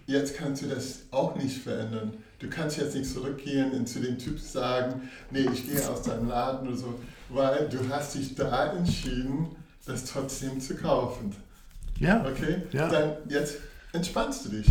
Jetzt 0.06 0.36
kannst 0.36 0.62
du 0.62 0.66
das 0.66 1.00
auch 1.10 1.34
nicht 1.36 1.58
verändern. 1.62 2.12
Du 2.38 2.48
kannst 2.50 2.76
jetzt 2.76 2.94
nicht 2.94 3.10
zurückgehen 3.10 3.72
und 3.72 3.88
zu 3.88 4.00
dem 4.00 4.18
Typ 4.18 4.38
sagen, 4.38 5.08
nee, 5.30 5.46
ich 5.52 5.66
gehe 5.66 5.88
aus 5.88 6.02
deinem 6.02 6.28
Laden 6.28 6.68
oder 6.68 6.76
so, 6.76 6.94
weil 7.30 7.68
du 7.68 7.78
hast 7.88 8.14
dich 8.14 8.34
da 8.34 8.72
entschieden, 8.72 9.48
das 9.86 10.04
trotzdem 10.04 10.60
zu 10.60 10.74
kaufen. 10.76 11.34
ja, 11.98 12.24
Okay? 12.26 12.62
Ja. 12.72 12.88
Dann 12.88 13.16
jetzt 13.28 13.56
entspannst 13.92 14.44
du 14.44 14.48
dich. 14.50 14.66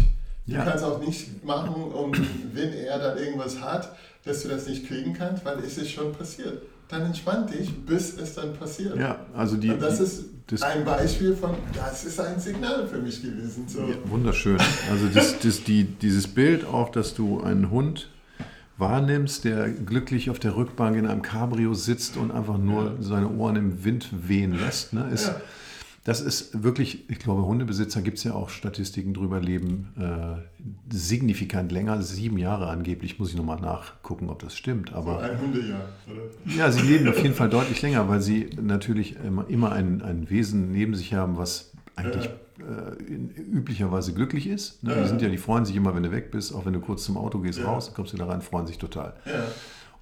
Du 0.46 0.54
Ja. 0.54 0.64
kannst 0.64 0.84
auch 0.84 1.00
nicht 1.00 1.44
machen, 1.44 1.74
um, 1.74 2.12
wenn 2.54 2.72
er 2.74 3.00
dann 3.00 3.18
irgendwas 3.18 3.60
hat, 3.60 3.96
dass 4.26 4.44
du 4.44 4.50
das 4.50 4.68
nicht 4.68 4.86
kriegen 4.88 5.14
kannst, 5.14 5.44
weil 5.44 5.58
es 5.60 5.78
ist 5.80 5.90
schon 5.92 6.12
passiert. 6.14 6.62
Dann 6.88 7.02
entspann 7.04 7.48
dich, 7.48 7.74
bis 7.86 8.18
es 8.18 8.36
dann 8.36 8.54
passiert. 8.54 8.96
ja, 8.98 9.20
also 9.34 9.58
die, 9.58 9.72
Und 9.72 9.82
das 9.82 9.98
die- 9.98 10.04
ist 10.04 10.26
das- 10.48 10.62
ein 10.62 10.86
Beispiel 10.86 11.36
von, 11.36 11.52
das 11.74 12.06
ist 12.06 12.20
ein 12.20 12.40
Signal 12.40 12.86
für 12.88 13.00
mich 13.00 13.22
gewesen. 13.22 13.66
So. 13.68 13.80
Ja, 13.82 13.96
wunderschön. 14.06 14.58
Also 14.92 15.08
das, 15.14 15.40
das, 15.40 15.64
die, 15.64 15.84
dieses 15.86 16.28
Bild 16.28 16.64
auch, 16.66 16.90
dass 16.90 17.16
du 17.16 17.42
einen 17.42 17.72
Hund 17.72 18.10
wahrnimmst, 18.78 19.46
der 19.46 19.70
glücklich 19.70 20.30
auf 20.30 20.38
der 20.38 20.56
Rückbank 20.56 20.98
in 20.98 21.08
einem 21.08 21.22
Cabrio 21.22 21.74
sitzt 21.74 22.18
und 22.18 22.32
einfach 22.32 22.58
nur 22.58 22.98
seine 23.00 23.30
Ohren 23.30 23.56
im 23.56 23.84
Wind 23.86 24.10
wehen 24.28 24.54
lässt, 24.54 24.94
ne, 24.94 25.10
ist, 25.14 25.28
Ja. 25.28 25.36
Das 26.06 26.22
ist 26.22 26.64
wirklich, 26.64 27.10
ich 27.10 27.18
glaube, 27.18 27.44
Hundebesitzer 27.46 28.04
gibt 28.04 28.20
es 28.20 28.24
ja 28.24 28.34
auch 28.34 28.50
Statistiken 28.50 29.16
drüber, 29.16 29.40
leben 29.42 29.88
äh, 30.00 30.94
signifikant 30.96 31.72
länger, 31.72 32.04
sieben 32.04 32.38
Jahre 32.38 32.68
angeblich, 32.68 33.18
muss 33.18 33.32
ich 33.32 33.36
nochmal 33.36 33.60
nachgucken, 33.60 34.30
ob 34.30 34.38
das 34.40 34.56
stimmt, 34.56 34.90
So 34.92 34.96
aber... 34.98 35.20
ein 35.22 35.42
Hundejahr, 35.42 35.90
oder? 36.08 36.54
Ja, 36.56 36.72
sie 36.72 36.82
leben 36.82 37.08
auf 37.10 37.18
jeden 37.22 37.34
Fall 37.34 37.50
deutlich 37.50 37.82
länger, 37.82 38.08
weil 38.08 38.22
sie 38.22 38.52
natürlich 38.62 39.16
immer, 39.50 39.72
ein, 39.72 40.04
ein 40.04 40.30
Wesen 40.30 40.72
neben 40.72 40.94
sich 40.94 41.16
haben, 41.16 41.38
was 41.38 41.72
eigentlich 41.96 42.30
äh, 42.60 43.04
in, 43.12 43.32
üblicherweise 43.32 44.14
glücklich 44.14 44.46
ist. 44.46 44.84
Ne? 44.84 44.96
Die 45.02 45.08
sind 45.08 45.24
ja, 45.24 45.30
die 45.30 45.40
freuen 45.40 45.66
sich 45.66 45.76
immer, 45.76 45.96
wenn 45.96 46.04
du 46.04 46.12
weg 46.12 46.30
bist, 46.30 46.54
auch 46.54 46.68
wenn 46.68 46.74
du 46.74 46.82
kurz 46.82 47.04
zum 47.04 47.18
Auto 47.18 47.40
gehst, 47.40 47.58
Ja. 47.58 47.66
raus, 47.66 47.92
kommst 47.96 48.14
du 48.14 48.18
da 48.18 48.28
rein, 48.28 48.44
freuen 48.44 48.68
sich 48.68 48.78
total. 48.78 49.16
Ja. 49.26 49.44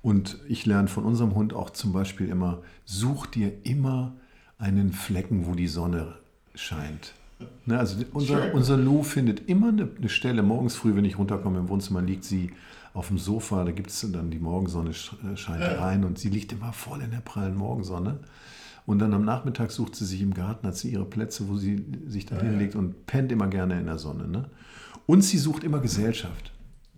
Und 0.02 0.40
ich 0.50 0.66
lerne 0.66 0.90
von 0.90 1.06
unserem 1.06 1.34
Hund 1.34 1.54
auch 1.54 1.70
zum 1.70 1.94
Beispiel 1.94 2.28
immer, 2.28 2.62
such 2.84 3.26
dir 3.28 3.54
immer 3.64 4.16
einen 4.64 4.94
Flecken, 4.94 5.46
wo 5.46 5.54
die 5.56 5.68
Sonne 5.68 6.16
scheint. 6.56 7.14
Ne, 7.66 7.78
also 7.78 7.98
unser, 8.14 8.42
Schön. 8.44 8.52
unser 8.54 8.78
Lou 8.78 9.04
findet 9.04 9.50
immer 9.50 9.68
eine, 9.70 9.90
eine 9.98 10.08
Stelle, 10.10 10.44
morgens 10.44 10.76
früh, 10.76 10.96
wenn 10.96 11.04
ich 11.04 11.18
runterkomme 11.18 11.60
im 11.60 11.68
Wohnzimmer, 11.68 12.02
liegt 12.02 12.24
sie 12.24 12.52
auf 12.94 13.10
dem 13.10 13.18
Sofa, 13.18 13.66
da 13.66 13.72
gibt 13.72 13.90
es 13.90 14.08
dann 14.14 14.32
die 14.32 14.40
Morgensonne 14.40 14.92
äh, 14.92 15.36
scheint 15.36 15.62
Ja. 15.62 15.82
rein 15.84 16.06
und 16.06 16.18
sie 16.18 16.30
liegt 16.30 16.54
immer 16.54 16.72
voll 16.72 17.02
in 17.02 17.12
der 17.12 17.20
prallen 17.20 17.56
Morgensonne. 17.58 18.20
Und 18.86 19.00
dann 19.00 19.14
am 19.14 19.26
Nachmittag 19.26 19.72
sucht 19.72 19.96
sie 19.96 20.06
sich 20.06 20.22
im 20.22 20.34
Garten, 20.34 20.68
hat 20.68 20.78
sie 20.78 20.92
ihre 20.92 21.06
Plätze, 21.06 21.48
wo 21.50 21.58
sie 21.58 21.84
sich 22.08 22.26
da 22.26 22.36
Ja. 22.38 22.44
hinlegt 22.44 22.76
und 22.76 23.06
pennt 23.06 23.32
immer 23.32 23.48
gerne 23.48 23.80
in 23.80 23.88
der 23.88 23.98
Sonne. 23.98 24.28
Ne? 24.28 24.46
Und 25.06 25.22
sie 25.24 25.38
sucht 25.38 25.64
immer 25.66 25.80
Gesellschaft. 25.80 26.53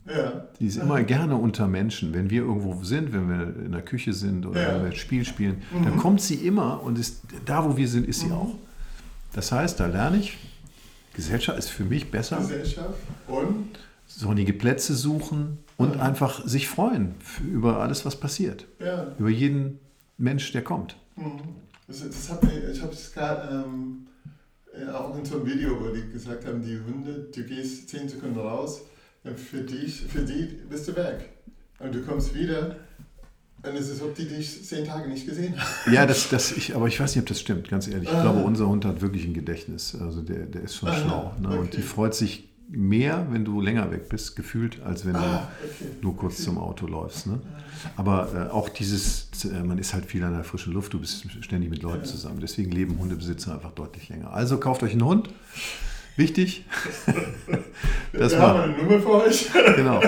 Ja. 0.07 0.45
Die 0.59 0.67
ist 0.67 0.77
immer 0.77 1.01
gerne 1.03 1.35
unter 1.35 1.67
Menschen. 1.67 2.13
Wenn 2.13 2.29
wir 2.29 2.43
irgendwo 2.43 2.83
sind, 2.83 3.11
wenn 3.11 3.27
wir 3.27 3.65
in 3.65 3.71
der 3.71 3.81
Küche 3.81 4.13
sind 4.13 4.45
oder 4.45 4.61
Ja. 4.61 4.73
wenn 4.75 4.81
wir 4.83 4.89
ein 4.91 4.95
Spiel 4.95 5.25
spielen, 5.25 5.61
dann 5.83 5.97
kommt 5.97 6.21
sie 6.21 6.35
immer 6.35 6.81
und 6.83 6.99
ist 6.99 7.21
da, 7.45 7.65
wo 7.65 7.75
wir 7.75 7.87
sind, 7.87 8.07
ist 8.07 8.19
sie 8.21 8.31
auch. 8.31 8.53
Das 9.33 9.51
heißt, 9.51 9.79
da 9.79 9.87
lerne 9.87 10.17
ich, 10.17 10.37
Gesellschaft 11.15 11.57
ist 11.57 11.69
für 11.69 11.83
mich 11.85 12.11
besser, 12.11 12.37
Gesellschaft 12.37 12.99
und 13.27 13.69
sonnige 14.07 14.53
Plätze 14.53 14.93
suchen 14.93 15.57
und 15.77 15.99
einfach 15.99 16.45
sich 16.45 16.67
freuen 16.67 17.15
über 17.51 17.79
alles, 17.81 18.05
was 18.05 18.15
passiert. 18.19 18.65
ja. 18.79 19.07
Über 19.17 19.29
jeden 19.29 19.79
Mensch, 20.17 20.51
der 20.51 20.61
kommt. 20.63 20.95
Das, 21.87 21.99
das 22.07 22.29
hat 22.31 22.43
mir, 22.43 22.69
ich 22.69 22.81
habe 22.81 22.93
es 22.93 23.11
gerade 23.13 23.65
ähm, 23.65 24.05
äh, 24.73 24.89
auch 24.91 25.17
in 25.17 25.25
so 25.25 25.37
einem 25.37 25.45
Video, 25.47 25.79
wo 25.81 25.89
die 25.93 26.09
gesagt 26.11 26.45
haben, 26.45 26.61
die 26.61 26.79
Hunde, 26.79 27.27
du 27.33 27.43
gehst 27.43 27.89
10 27.89 28.07
Sekunden 28.09 28.39
raus, 28.39 28.81
für 29.35 29.61
dich, 29.61 30.01
für 30.01 30.21
die 30.21 30.59
bist 30.69 30.87
du 30.87 30.95
weg. 30.95 31.29
Und 31.79 31.93
du 31.93 32.01
kommst 32.03 32.33
wieder 32.35 32.75
und 33.63 33.75
es 33.75 33.89
ist, 33.89 34.01
ob 34.01 34.13
die 34.15 34.25
dich 34.27 34.63
zehn 34.65 34.85
Tage 34.85 35.09
nicht 35.09 35.25
gesehen 35.25 35.55
haben. 35.59 35.93
Ja, 35.93 36.05
das, 36.05 36.29
das 36.29 36.51
ich, 36.51 36.75
aber 36.75 36.87
ich 36.87 36.99
weiß 36.99 37.15
nicht, 37.15 37.23
ob 37.23 37.27
das 37.27 37.39
stimmt, 37.41 37.67
ganz 37.69 37.87
ehrlich. 37.87 38.07
Ich 38.09 38.15
Ah. 38.15 38.21
glaube, 38.21 38.43
unser 38.43 38.67
Hund 38.67 38.85
hat 38.85 39.01
wirklich 39.01 39.25
ein 39.25 39.33
Gedächtnis. 39.33 39.95
Also 39.99 40.21
der, 40.21 40.45
der 40.45 40.61
ist 40.61 40.75
schon 40.75 40.89
Aha, 40.89 40.97
schlau. 41.01 41.33
Ne? 41.41 41.49
Und 41.49 41.67
okay. 41.67 41.77
die 41.77 41.81
freut 41.81 42.13
sich 42.13 42.49
mehr, 42.69 43.27
wenn 43.31 43.43
du 43.45 43.61
länger 43.61 43.91
weg 43.91 44.09
bist, 44.09 44.35
gefühlt, 44.35 44.81
als 44.83 45.05
wenn 45.05 45.13
du 45.13 45.19
Ah, 45.19 45.47
okay. 45.63 45.89
nur 46.01 46.15
kurz 46.15 46.43
zum 46.43 46.57
Auto 46.57 46.87
läufst. 46.87 47.27
Ne? 47.27 47.39
Aber 47.95 48.33
äh, 48.33 48.51
auch 48.51 48.69
dieses, 48.69 49.29
äh, 49.45 49.63
man 49.63 49.77
ist 49.79 49.93
halt 49.93 50.05
viel 50.05 50.23
an 50.23 50.33
der 50.33 50.43
frischen 50.43 50.73
Luft, 50.73 50.93
du 50.93 50.99
bist 50.99 51.25
ständig 51.43 51.69
mit 51.69 51.81
Leuten 51.83 52.05
zusammen. 52.05 52.39
Deswegen 52.41 52.71
leben 52.71 52.97
Hundebesitzer 52.99 53.53
einfach 53.55 53.71
deutlich 53.71 54.09
länger. 54.09 54.31
Also 54.33 54.59
kauft 54.59 54.81
euch 54.83 54.91
einen 54.93 55.03
Hund. 55.05 55.29
Wichtig. 56.15 56.65
Das 58.13 58.31
Wir 58.31 58.39
war- 58.39 58.47
haben 58.59 58.73
eine 58.73 58.81
Nummer 58.81 58.99
für 59.01 59.11
euch. 59.25 59.49
Genau. 59.75 60.01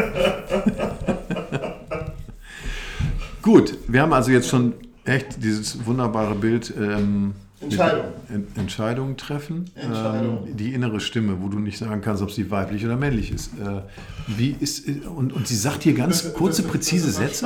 Gut, 3.41 3.77
wir 3.87 4.01
haben 4.01 4.13
also 4.13 4.31
jetzt 4.31 4.47
schon 4.49 4.73
echt 5.05 5.43
dieses 5.43 5.85
wunderbare 5.85 6.35
Bild. 6.35 6.73
Ähm, 6.77 7.33
Entscheidung. 7.59 8.05
En 8.29 8.47
Entscheidungen 8.55 9.17
treffen. 9.17 9.65
Entscheidung. 9.75 10.47
Ähm, 10.47 10.55
die 10.57 10.73
innere 10.73 10.99
Stimme, 10.99 11.41
wo 11.41 11.47
du 11.49 11.59
nicht 11.59 11.77
sagen 11.77 12.01
kannst, 12.01 12.21
ob 12.21 12.31
sie 12.31 12.49
weiblich 12.51 12.85
oder 12.85 12.95
männlich 12.95 13.31
ist. 13.31 13.51
Äh, 13.59 13.81
wie 14.27 14.55
ist 14.59 14.87
und, 14.87 15.33
und 15.33 15.47
sie 15.47 15.55
sagt 15.55 15.83
hier 15.83 15.93
ganz 15.95 16.23
Das- 16.23 16.33
kurze, 16.33 16.61
das- 16.61 16.71
präzise 16.71 17.07
das 17.07 17.15
Sätze. 17.17 17.45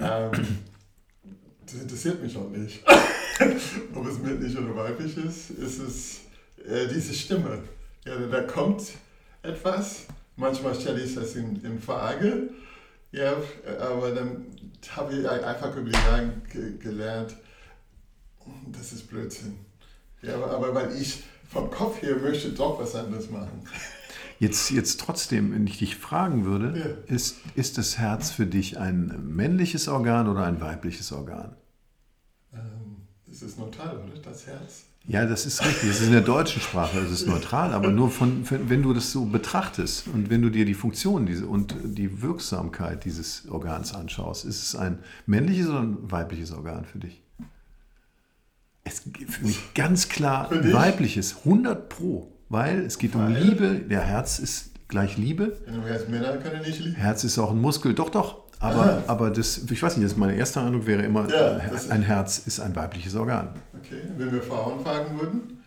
Ähm, 0.00 0.30
das 1.66 1.74
interessiert 1.82 2.22
mich 2.22 2.36
auch 2.36 2.50
nicht. 2.50 2.82
Ob 3.94 4.06
es 4.06 4.18
männlich 4.18 4.56
oder 4.56 4.74
weiblich 4.76 5.16
ist, 5.16 5.50
ist 5.50 5.78
es 5.80 6.20
äh, 6.68 6.88
diese 6.92 7.12
Stimme. 7.14 7.58
Ja, 8.04 8.18
da, 8.18 8.42
kommt 8.42 8.82
etwas. 9.42 10.06
Manchmal 10.36 10.74
stelle 10.74 11.02
ich 11.02 11.14
das 11.14 11.36
in, 11.36 11.62
in 11.64 11.80
Frage. 11.80 12.50
Ja, 13.12 13.34
aber 13.80 14.12
dann 14.12 14.46
habe 14.96 15.14
ich 15.14 15.28
einfach 15.28 15.76
über 15.76 15.90
die 15.90 15.92
Jahre 15.92 16.32
ge 16.50 16.78
gelernt, 16.78 17.36
das 18.72 18.92
ist 18.92 19.08
Blödsinn. 19.08 19.58
Ja, 20.22 20.34
aber, 20.36 20.50
aber 20.50 20.74
weil 20.74 20.96
ich 21.00 21.22
vom 21.48 21.70
Kopf 21.70 22.00
her 22.02 22.16
möchte 22.16 22.50
doch 22.50 22.80
was 22.80 22.94
anderes 22.94 23.30
machen. 23.30 23.62
Jetzt, 24.38 24.70
jetzt 24.70 24.98
trotzdem, 24.98 25.52
wenn 25.52 25.66
ich 25.66 25.78
dich 25.78 25.96
fragen 25.96 26.44
würde, 26.44 26.76
Ja. 27.08 27.14
ist, 27.14 27.36
ist 27.54 27.78
das 27.78 27.98
Herz 27.98 28.30
für 28.30 28.46
dich 28.46 28.78
ein 28.78 29.22
männliches 29.24 29.86
Organ 29.86 30.26
oder 30.28 30.44
ein 30.44 30.60
weibliches 30.60 31.12
Organ? 31.12 31.54
Ähm, 32.52 33.06
das 33.26 33.42
ist 33.42 33.58
neutral, 33.58 33.98
oder? 33.98 34.18
Das 34.20 34.46
Herz. 34.46 34.84
Ja, 35.06 35.26
das 35.26 35.46
ist 35.46 35.64
richtig. 35.64 35.88
Das 35.88 36.00
ist 36.00 36.06
in 36.06 36.12
der 36.12 36.20
deutschen 36.20 36.62
Sprache, 36.62 37.00
es 37.00 37.10
ist 37.10 37.26
neutral, 37.26 37.72
aber 37.72 37.90
nur 37.90 38.10
von, 38.10 38.44
wenn 38.48 38.82
du 38.82 38.94
das 38.94 39.10
so 39.10 39.24
betrachtest 39.24 40.06
und 40.06 40.30
wenn 40.30 40.42
du 40.42 40.50
dir 40.50 40.64
die 40.64 40.74
Funktion 40.74 41.26
diese, 41.26 41.46
und 41.46 41.74
die 41.84 42.22
Wirksamkeit 42.22 43.04
dieses 43.04 43.48
Organs 43.48 43.94
anschaust, 43.94 44.44
ist 44.44 44.62
es 44.62 44.76
ein 44.76 45.00
männliches 45.26 45.68
oder 45.68 45.80
ein 45.80 46.10
weibliches 46.10 46.52
Organ 46.52 46.84
für 46.84 47.00
dich? 47.00 47.20
Es 48.84 49.02
gibt 49.04 49.32
für 49.32 49.44
mich 49.44 49.74
ganz 49.74 50.08
klar 50.08 50.48
dich? 50.50 50.72
weibliches, 50.72 51.38
100 51.38 51.88
pro, 51.88 52.32
weil 52.48 52.80
es 52.80 52.98
geht 52.98 53.14
um 53.14 53.22
Weil? 53.22 53.42
Liebe. 53.42 53.80
Der 53.88 54.02
Herz 54.02 54.38
ist 54.38 54.70
gleich 54.88 55.16
Liebe. 55.16 55.56
Heißt, 55.88 56.08
Männer 56.08 56.36
können 56.36 56.62
nicht 56.62 56.78
lieben. 56.78 56.94
Herz 56.94 57.24
ist 57.24 57.38
auch 57.38 57.50
ein 57.50 57.60
Muskel, 57.60 57.94
doch, 57.94 58.10
doch. 58.10 58.41
Aber, 58.62 59.02
aber 59.08 59.30
das, 59.30 59.58
ich 59.58 59.82
weiß 59.82 59.96
nicht, 59.96 60.04
das 60.04 60.12
ist 60.12 60.18
meine 60.18 60.34
erste 60.36 60.60
Eindruck 60.60 60.86
wäre 60.86 61.02
immer, 61.02 61.28
Ja, 61.28 61.58
äh, 61.58 61.90
ein 61.90 62.02
Herz 62.02 62.38
ist 62.46 62.60
ein 62.60 62.74
weibliches 62.76 63.14
Organ. 63.16 63.48
Okay, 63.78 64.02
wenn 64.16 64.32
wir 64.32 64.40
Frauen 64.42 64.80
fragen 64.84 65.18
würden, 65.18 65.58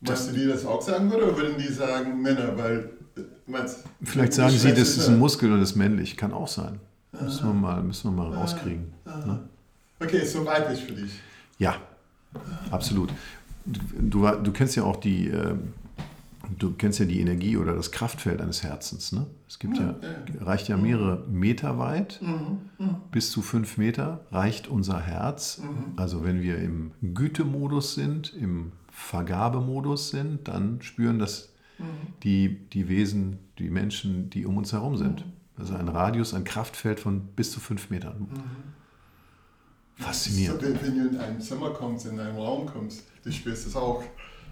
meinst 0.00 0.30
du, 0.30 0.32
die 0.34 0.46
das 0.46 0.64
auch 0.64 0.80
sagen 0.80 1.10
würden 1.10 1.24
oder 1.28 1.36
würden 1.36 1.58
die 1.58 1.68
sagen 1.72 2.22
Männer? 2.22 2.56
Weil, 2.56 2.90
äh, 3.16 3.20
meinst 3.46 3.84
Vielleicht 4.02 4.32
sagen 4.32 4.50
sie, 4.56 4.70
das 4.70 4.96
ist 4.96 5.06
ja- 5.06 5.12
ein 5.12 5.18
Muskel 5.18 5.52
und 5.52 5.60
das 5.60 5.70
ist 5.72 5.76
männlich. 5.76 6.16
Kann 6.16 6.32
auch 6.32 6.48
sein. 6.48 6.80
Müssen 7.20 7.46
wir 7.46 7.52
mal, 7.54 7.82
müssen 7.82 8.14
wir 8.16 8.22
mal 8.24 8.32
rauskriegen. 8.34 8.92
Ne? 9.04 9.40
Okay, 10.00 10.18
ist 10.18 10.32
so 10.32 10.46
weiblich 10.46 10.82
für 10.82 10.92
dich. 10.92 11.20
Ja, 11.58 11.74
absolut. 12.70 13.10
Du, 13.66 14.26
du 14.42 14.52
kennst 14.52 14.76
ja 14.76 14.84
auch 14.84 14.96
die, 14.96 15.28
äh, 15.28 15.50
Und 15.50 15.72
du 16.58 16.72
kennst 16.74 16.98
ja 16.98 17.04
die 17.04 17.20
Energie 17.20 17.56
oder 17.56 17.74
das 17.74 17.92
Kraftfeld 17.92 18.40
eines 18.40 18.62
Herzens. 18.62 19.12
Ne? 19.12 19.26
Es 19.48 19.58
gibt 19.58 19.78
ja, 19.78 19.96
reicht 20.40 20.68
ja 20.68 20.76
mehrere 20.76 21.24
Meter 21.28 21.78
weit, 21.78 22.20
bis 23.10 23.30
zu 23.30 23.42
fünf 23.42 23.78
Meter 23.78 24.24
reicht 24.30 24.68
unser 24.68 25.00
Herz. 25.00 25.62
Also 25.96 26.24
wenn 26.24 26.42
wir 26.42 26.58
im 26.58 26.92
Gütemodus 27.14 27.94
sind, 27.94 28.34
im 28.34 28.72
Vergabemodus 28.90 30.10
sind, 30.10 30.48
dann 30.48 30.82
spüren 30.82 31.18
das 31.18 31.50
die, 32.22 32.68
die 32.68 32.88
Wesen, 32.88 33.38
die 33.58 33.70
Menschen, 33.70 34.30
die 34.30 34.46
um 34.46 34.56
uns 34.56 34.72
herum 34.72 34.96
sind. 34.96 35.24
Also 35.56 35.74
ein 35.74 35.88
Radius, 35.88 36.34
ein 36.34 36.44
Kraftfeld 36.44 37.00
von 37.00 37.20
bis 37.36 37.52
zu 37.52 37.60
fünf 37.60 37.90
Metern. 37.90 38.28
Faszinierend. 39.96 40.60
So, 40.60 40.66
wenn, 40.66 40.82
wenn 40.82 40.98
du 40.98 41.08
in 41.08 41.18
ein 41.18 41.40
Zimmer 41.40 41.70
kommst, 41.70 42.06
in 42.06 42.18
einen 42.18 42.36
Raum 42.36 42.66
kommst, 42.66 43.04
du 43.22 43.30
spürst 43.30 43.66
es 43.66 43.76
auch. 43.76 44.02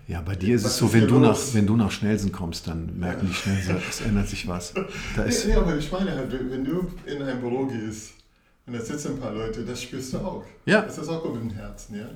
Ja, 0.08 0.22
bei 0.22 0.34
dir 0.34 0.56
ist 0.56 0.64
Was 0.64 0.72
es 0.72 0.78
so, 0.78 0.86
ist 0.86 0.94
wenn 0.94 1.06
du, 1.06 1.18
nach, 1.18 1.38
wenn 1.52 1.66
du 1.66 1.76
nach 1.76 1.90
Schnelsen 1.90 2.32
kommst, 2.32 2.66
dann 2.66 2.98
merken 2.98 3.26
die 3.28 3.34
Schnelsen, 3.34 3.76
es 3.88 4.00
ändert 4.00 4.26
sich 4.26 4.48
was. 4.48 4.72
Da 5.14 5.24
ist, 5.24 5.46
Nee, 5.46 5.52
aber 5.52 5.76
ich 5.76 5.92
meine 5.92 6.16
halt, 6.16 6.32
wenn 6.32 6.64
du 6.64 6.88
in 7.04 7.22
ein 7.22 7.40
Büro 7.40 7.66
gehst 7.66 8.14
und 8.66 8.72
da 8.72 8.80
sitzen 8.80 9.12
ein 9.12 9.20
paar 9.20 9.34
Leute, 9.34 9.66
das 9.66 9.82
spürst 9.82 10.14
du 10.14 10.18
auch. 10.18 10.44
Ja. 10.64 10.80
Das 10.80 10.96
ist 10.96 11.10
auch 11.10 11.22
gut 11.22 11.36
im 11.38 11.50
Herzen, 11.50 11.98
ja. 11.98 12.08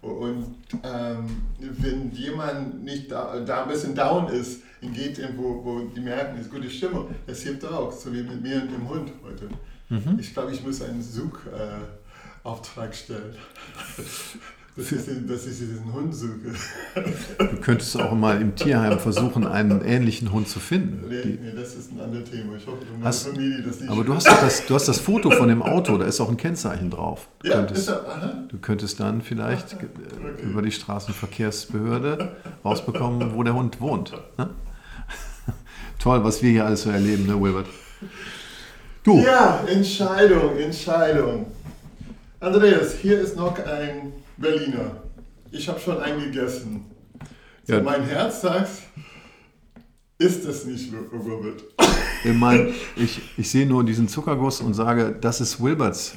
Und 0.00 0.54
ähm, 0.84 1.26
wenn 1.58 2.12
jemand 2.12 2.84
nicht 2.84 3.10
da, 3.10 3.40
da 3.40 3.64
ein 3.64 3.68
bisschen 3.68 3.96
down 3.96 4.28
ist 4.28 4.60
und 4.80 4.94
geht 4.94 5.18
irgendwo, 5.18 5.62
wo 5.64 5.80
die 5.80 6.00
merken, 6.00 6.36
es 6.38 6.46
ist 6.46 6.52
gute 6.52 6.70
Stimmung, 6.70 7.08
das 7.26 7.42
hilft 7.42 7.64
auch, 7.66 7.92
so 7.92 8.12
wie 8.12 8.22
mit 8.22 8.40
mir 8.42 8.62
und 8.62 8.70
dem 8.70 8.88
Hund 8.88 9.12
heute. 9.24 9.48
Mhm. 9.88 10.18
Ich 10.20 10.32
glaube, 10.32 10.52
ich 10.52 10.64
muss 10.64 10.80
einen 10.82 11.02
Suchauftrag 11.02 12.92
äh, 12.92 12.94
stellen. 12.94 13.34
Dass 14.80 14.92
ich, 14.92 15.04
den- 15.04 15.28
dass 15.28 15.46
ich 15.46 15.58
diesen 15.58 15.92
Hund 15.92 16.14
suche. 16.14 16.54
du 17.38 17.56
könntest 17.60 18.00
auch 18.00 18.12
mal 18.14 18.40
im 18.40 18.54
Tierheim 18.56 18.98
versuchen, 18.98 19.46
einen 19.46 19.84
ähnlichen 19.84 20.32
Hund 20.32 20.48
zu 20.48 20.58
finden. 20.58 21.04
Nee, 21.08 21.38
nee, 21.42 21.52
das 21.54 21.74
ist 21.74 21.92
ein 21.92 22.00
anderes 22.00 22.30
Thema. 22.30 22.56
Ich 22.56 22.66
hoffe, 22.66 22.78
meine 22.92 23.04
Hast- 23.04 23.28
Familie 23.28 23.62
das 23.62 23.80
nicht 23.80 23.90
aber 23.90 24.04
du 24.04 24.14
hast, 24.14 24.26
doch 24.26 24.40
das, 24.40 24.64
du 24.66 24.74
hast 24.74 24.88
das 24.88 24.98
Foto 24.98 25.30
von 25.30 25.48
dem 25.48 25.62
Auto, 25.62 25.98
da 25.98 26.06
ist 26.06 26.20
auch 26.20 26.28
ein 26.30 26.36
Kennzeichen 26.36 26.90
drauf. 26.90 27.28
Du 27.40 27.48
Ja, 27.48 27.56
könntest, 27.56 27.80
ist 27.82 27.88
er, 27.88 28.44
du 28.48 28.58
könntest 28.58 28.98
dann 29.00 29.20
vielleicht 29.22 29.72
äh, 30.40 30.42
über 30.42 30.62
die 30.62 30.72
Straßenverkehrsbehörde 30.72 32.36
rausbekommen, 32.64 33.34
wo 33.34 33.42
der 33.42 33.54
Hund 33.54 33.80
wohnt. 33.80 34.12
Ne? 34.38 34.50
Toll, 35.98 36.24
was 36.24 36.42
wir 36.42 36.50
hier 36.50 36.64
alles 36.66 36.82
so 36.82 36.90
erleben, 36.90 37.26
ne, 37.26 37.40
Wilbert? 37.40 37.66
Du, 39.04 39.18
Ja, 39.20 39.60
Entscheidung, 39.66 40.56
Entscheidung. 40.58 41.46
Andreas, 42.40 42.94
hier 42.94 43.20
ist 43.20 43.36
noch 43.36 43.58
ein 43.66 44.12
Berliner. 44.40 45.02
Ich 45.52 45.68
habe 45.68 45.78
schon 45.78 45.98
einen 45.98 46.20
gegessen. 46.32 46.86
So, 47.64 47.74
Ja. 47.74 47.82
Mein 47.82 48.02
Herz 48.04 48.40
sagt, 48.40 48.70
ist 50.18 50.46
das 50.46 50.64
nicht 50.64 50.92
Robert? 51.12 51.62
ich, 52.24 52.32
mein, 52.32 52.74
ich, 52.96 53.20
ich 53.36 53.50
sehe 53.50 53.66
nur 53.66 53.84
diesen 53.84 54.08
Zuckerguss 54.08 54.60
und 54.60 54.74
sage, 54.74 55.16
das 55.20 55.40
ist 55.40 55.62
Wilberts 55.62 56.14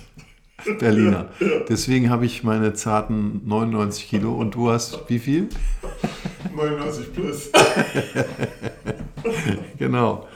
Berliner. 0.79 1.29
Deswegen 1.67 2.09
habe 2.09 2.25
ich 2.25 2.43
meine 2.43 2.73
zarten 2.73 3.41
99 3.45 4.07
Kilo 4.07 4.33
und 4.33 4.55
du 4.55 4.69
hast 4.69 4.99
wie 5.09 5.19
viel? 5.19 5.49
99 6.55 7.13
plus. 7.13 7.49
Genau. 9.77 10.27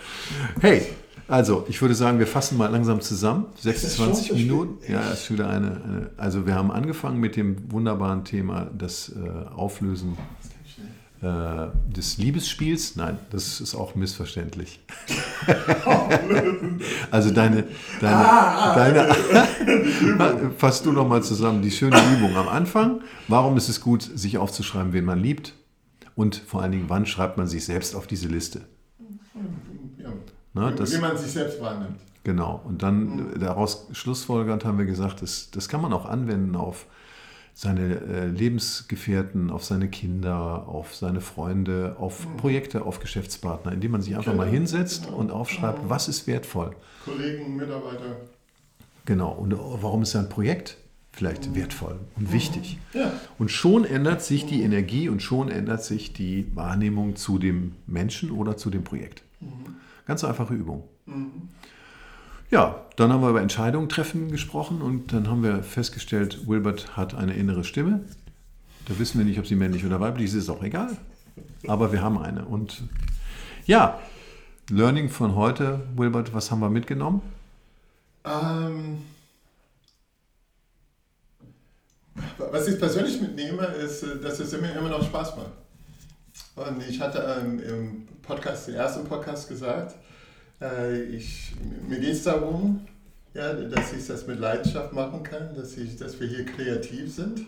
Hey, 0.62 0.82
also 1.28 1.66
ich 1.68 1.82
würde 1.82 1.96
sagen, 1.96 2.20
wir 2.20 2.28
fassen 2.28 2.58
mal 2.58 2.72
langsam 2.72 3.02
zusammen. 3.02 3.48
schon 3.62 3.74
26 3.74 4.28
so 4.28 4.36
Minuten. 4.36 4.78
spät? 4.82 4.90
Ja, 4.90 5.02
ist 5.12 5.32
wieder 5.32 5.50
eine, 5.50 5.68
eine. 5.68 6.10
Also 6.18 6.46
wir 6.46 6.56
haben 6.56 6.72
angefangen 6.72 7.20
mit 7.20 7.36
dem 7.36 7.72
wunderbaren 7.72 8.24
Thema 8.24 8.70
das 8.78 9.10
äh, 9.10 9.48
Auflösen 9.54 10.18
äh, 11.22 11.68
des 11.88 12.18
Liebesspiels. 12.20 12.96
Nein, 12.96 13.18
das 13.32 13.60
ist 13.60 13.74
auch 13.74 13.96
missverständlich. 13.96 14.80
also 17.12 17.32
deine, 17.32 17.63
deine, 18.00 19.16
deine 20.13 20.52
fass 20.58 20.84
du 20.84 20.92
noch 20.92 21.08
mal 21.08 21.24
zusammen 21.24 21.63
die 21.63 21.72
schöne 21.72 21.98
Übung 22.16 22.38
am 22.38 22.48
Anfang. 22.48 23.02
Warum 23.28 23.58
ist 23.58 23.68
es 23.68 23.82
gut, 23.82 24.04
sich 24.04 24.38
aufzuschreiben, 24.38 24.94
wen 24.94 25.06
man 25.06 25.20
liebt? 25.20 25.54
Und 26.16 26.36
vor 26.36 26.62
allen 26.62 26.72
Dingen, 26.72 26.86
wann 26.88 27.06
schreibt 27.06 27.38
man 27.38 27.48
sich 27.48 27.66
selbst 27.66 27.96
auf 27.96 28.06
diese 28.06 28.28
Liste? 28.28 28.62
Ja. 29.98 30.13
Wie, 30.60 30.76
das- 30.76 30.93
wie 30.96 31.02
man 31.02 31.17
sich 31.17 31.32
selbst 31.32 31.62
wahrnimmt. 31.62 31.98
Genau. 32.24 32.62
Und 32.65 32.84
dann 32.84 33.34
äh, 33.36 33.39
daraus 33.39 33.88
schlussfolgernd 33.93 34.65
haben 34.65 34.78
wir 34.78 34.86
gesagt, 34.86 35.22
das, 35.22 35.50
das 35.52 35.70
kann 35.70 35.82
man 35.82 35.93
auch 35.93 36.06
anwenden 36.06 36.56
auf 36.56 36.86
seine 37.54 38.02
äh, 38.02 38.28
Lebensgefährten, 38.28 39.50
auf 39.50 39.63
seine 39.63 39.89
Kinder, 39.89 40.67
auf 40.67 40.93
seine 40.96 41.22
Freunde, 41.22 41.96
auf 42.00 42.28
Projekte, 42.38 42.84
auf 42.86 43.00
Geschäftspartner, 43.00 43.72
indem 43.72 43.91
man 43.91 44.02
sich 44.02 44.15
einfach 44.15 44.36
mal 44.36 44.48
hinsetzt 44.48 45.08
und 45.08 45.32
aufschreibt, 45.32 45.89
was 45.89 46.08
ist 46.08 46.28
wertvoll. 46.28 46.76
Kollegen, 47.06 47.56
Mitarbeiter. 47.56 48.17
Genau. 49.06 49.32
Und 49.32 49.54
äh, 49.54 49.58
warum 49.58 50.02
ist 50.04 50.15
ein 50.15 50.30
Projekt 50.30 50.78
vielleicht 51.13 51.56
wertvoll 51.56 51.98
und 52.17 52.32
wichtig? 52.32 52.78
Ja. 52.93 53.12
Und 53.39 53.50
schon 53.50 53.86
ändert 53.86 54.22
sich 54.22 54.46
die 54.46 54.62
Energie 54.62 55.10
und 55.10 55.24
schon 55.24 55.50
ändert 55.50 55.84
sich 55.84 56.13
die 56.13 56.46
Wahrnehmung 56.56 57.15
zu 57.15 57.39
dem 57.39 57.74
Menschen 57.88 58.30
oder 58.32 58.58
zu 58.58 58.70
dem 58.70 58.84
Projekt. 58.84 59.24
Ganz 60.08 60.24
einfache 60.24 60.54
Übung. 60.54 60.88
Ja, 62.50 62.86
dann 62.96 63.12
haben 63.12 63.22
wir 63.22 63.30
über 63.30 63.41
Entscheidungen 63.41 63.89
treffen 63.89 64.32
gesprochen 64.32 64.82
und 64.82 65.12
dann 65.12 65.30
haben 65.30 65.43
wir 65.43 65.63
festgestellt, 65.63 66.48
Wilbert 66.48 66.96
hat 66.96 67.13
eine 67.13 67.34
innere 67.34 67.65
Stimme. 67.65 68.06
Da 68.88 68.98
wissen 69.00 69.17
wir 69.17 69.26
nicht, 69.26 69.38
ob 69.38 69.46
sie 69.46 69.56
männlich 69.56 69.86
oder 69.86 70.00
weiblich 70.00 70.28
ist, 70.28 70.34
ist 70.34 70.50
auch 70.50 70.63
egal. 70.63 70.96
Aber 71.67 71.91
wir 71.91 72.02
haben 72.02 72.17
eine. 72.17 72.46
Und 72.46 72.84
ja, 73.65 74.00
Learning 74.70 75.10
von 75.10 75.36
heute, 75.36 75.82
Wilbert, 75.98 76.34
was 76.34 76.52
haben 76.52 76.60
wir 76.62 76.70
mitgenommen? 76.70 77.22
Ähm, 78.24 79.00
was 82.38 82.67
ich 82.70 82.80
persönlich 82.80 83.20
mitnehme, 83.22 83.65
ist, 83.65 84.04
äh, 84.04 84.22
dass 84.22 84.39
es 84.39 84.54
immer, 84.54 84.74
immer 84.74 84.89
noch 84.89 85.04
Spaß 85.04 85.36
macht. 85.36 85.52
Und 86.58 86.84
ich 86.89 87.00
hatte 87.00 87.20
ähm, 87.39 87.60
im 87.60 88.08
Podcast, 88.24 88.67
im 88.67 88.76
ersten 88.76 89.06
Podcast 89.06 89.48
gesagt, 89.48 89.96
äh, 90.60 91.04
ich, 91.04 91.54
mir 91.88 92.00
geht 92.00 92.13
es 92.13 92.24
darum, 92.24 92.88
ja, 93.36 93.54
dass 93.54 93.93
ich 93.93 94.08
das 94.08 94.26
mit 94.26 94.39
Leidenschaft 94.39 94.91
machen 94.91 95.22
kann, 95.22 95.56
dass, 95.56 95.78
ich, 95.78 95.98
dass 95.98 96.20
wir 96.20 96.28
hier 96.28 96.46
kreativ 96.46 97.13
sind 97.13 97.41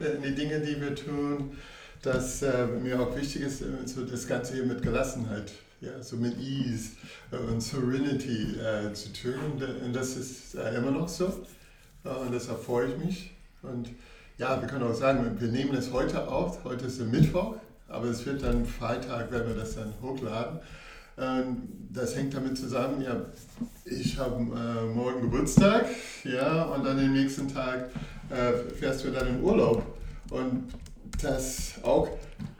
in 0.00 0.22
die 0.22 0.34
Dinge, 0.34 0.60
die 0.60 0.80
wir 0.80 0.94
tun, 0.94 1.58
dass 2.00 2.40
äh, 2.40 2.66
mir 2.66 2.98
auch 3.00 3.14
wichtig 3.14 3.42
ist, 3.42 3.60
äh, 3.60 3.66
so 3.84 4.02
das 4.06 4.26
Ganze 4.26 4.54
hier 4.54 4.64
mit 4.64 4.80
Gelassenheit, 4.80 5.52
ja, 5.82 6.02
so 6.02 6.16
mit 6.16 6.34
Ease 6.40 6.92
äh, 7.32 7.36
und 7.36 7.60
Serenity 7.60 8.56
äh, 8.58 8.94
zu 8.94 9.12
tun. 9.12 9.62
Und, 9.84 9.94
das 9.94 10.16
ist 10.16 10.54
äh, 10.54 10.74
immer 10.76 10.90
noch 10.90 11.08
so. 11.08 11.26
Und 11.26 12.32
deshalb 12.32 12.60
freue 12.62 12.88
ich 12.88 13.04
mich. 13.04 13.30
Und 13.62 13.90
ja, 14.38 14.58
wir 14.58 14.68
können 14.68 14.84
auch 14.84 14.94
sagen, 14.94 15.36
wir 15.38 15.48
nehmen 15.48 15.74
es 15.74 15.92
heute 15.92 16.28
auf. 16.28 16.64
Heute 16.64 16.86
ist 16.86 16.98
der 16.98 17.06
Mittwoch, 17.06 17.56
aber 17.88 18.06
es 18.06 18.24
wird 18.26 18.42
dann 18.42 18.64
Freitag, 18.66 19.30
wenn 19.30 19.46
wir 19.46 19.54
das 19.54 19.76
dann 19.76 19.92
hochladen. 20.02 20.58
Ähm, 21.18 21.56
Das 21.90 22.16
hängt 22.16 22.34
damit 22.34 22.58
zusammen, 22.58 23.00
ja, 23.02 23.16
ich 23.84 24.18
habe 24.18 24.34
äh, 24.42 24.94
morgen 24.94 25.20
Geburtstag, 25.20 25.86
ja, 26.24 26.64
und 26.64 26.84
dann 26.84 26.96
den 26.96 27.12
nächsten 27.12 27.46
Tag 27.46 27.90
äh, 28.30 28.52
fährst 28.74 29.04
du 29.04 29.10
dann 29.12 29.28
in 29.28 29.40
Urlaub. 29.42 29.84
Und 30.30 30.74
das 31.22 31.74
auch, 31.84 32.08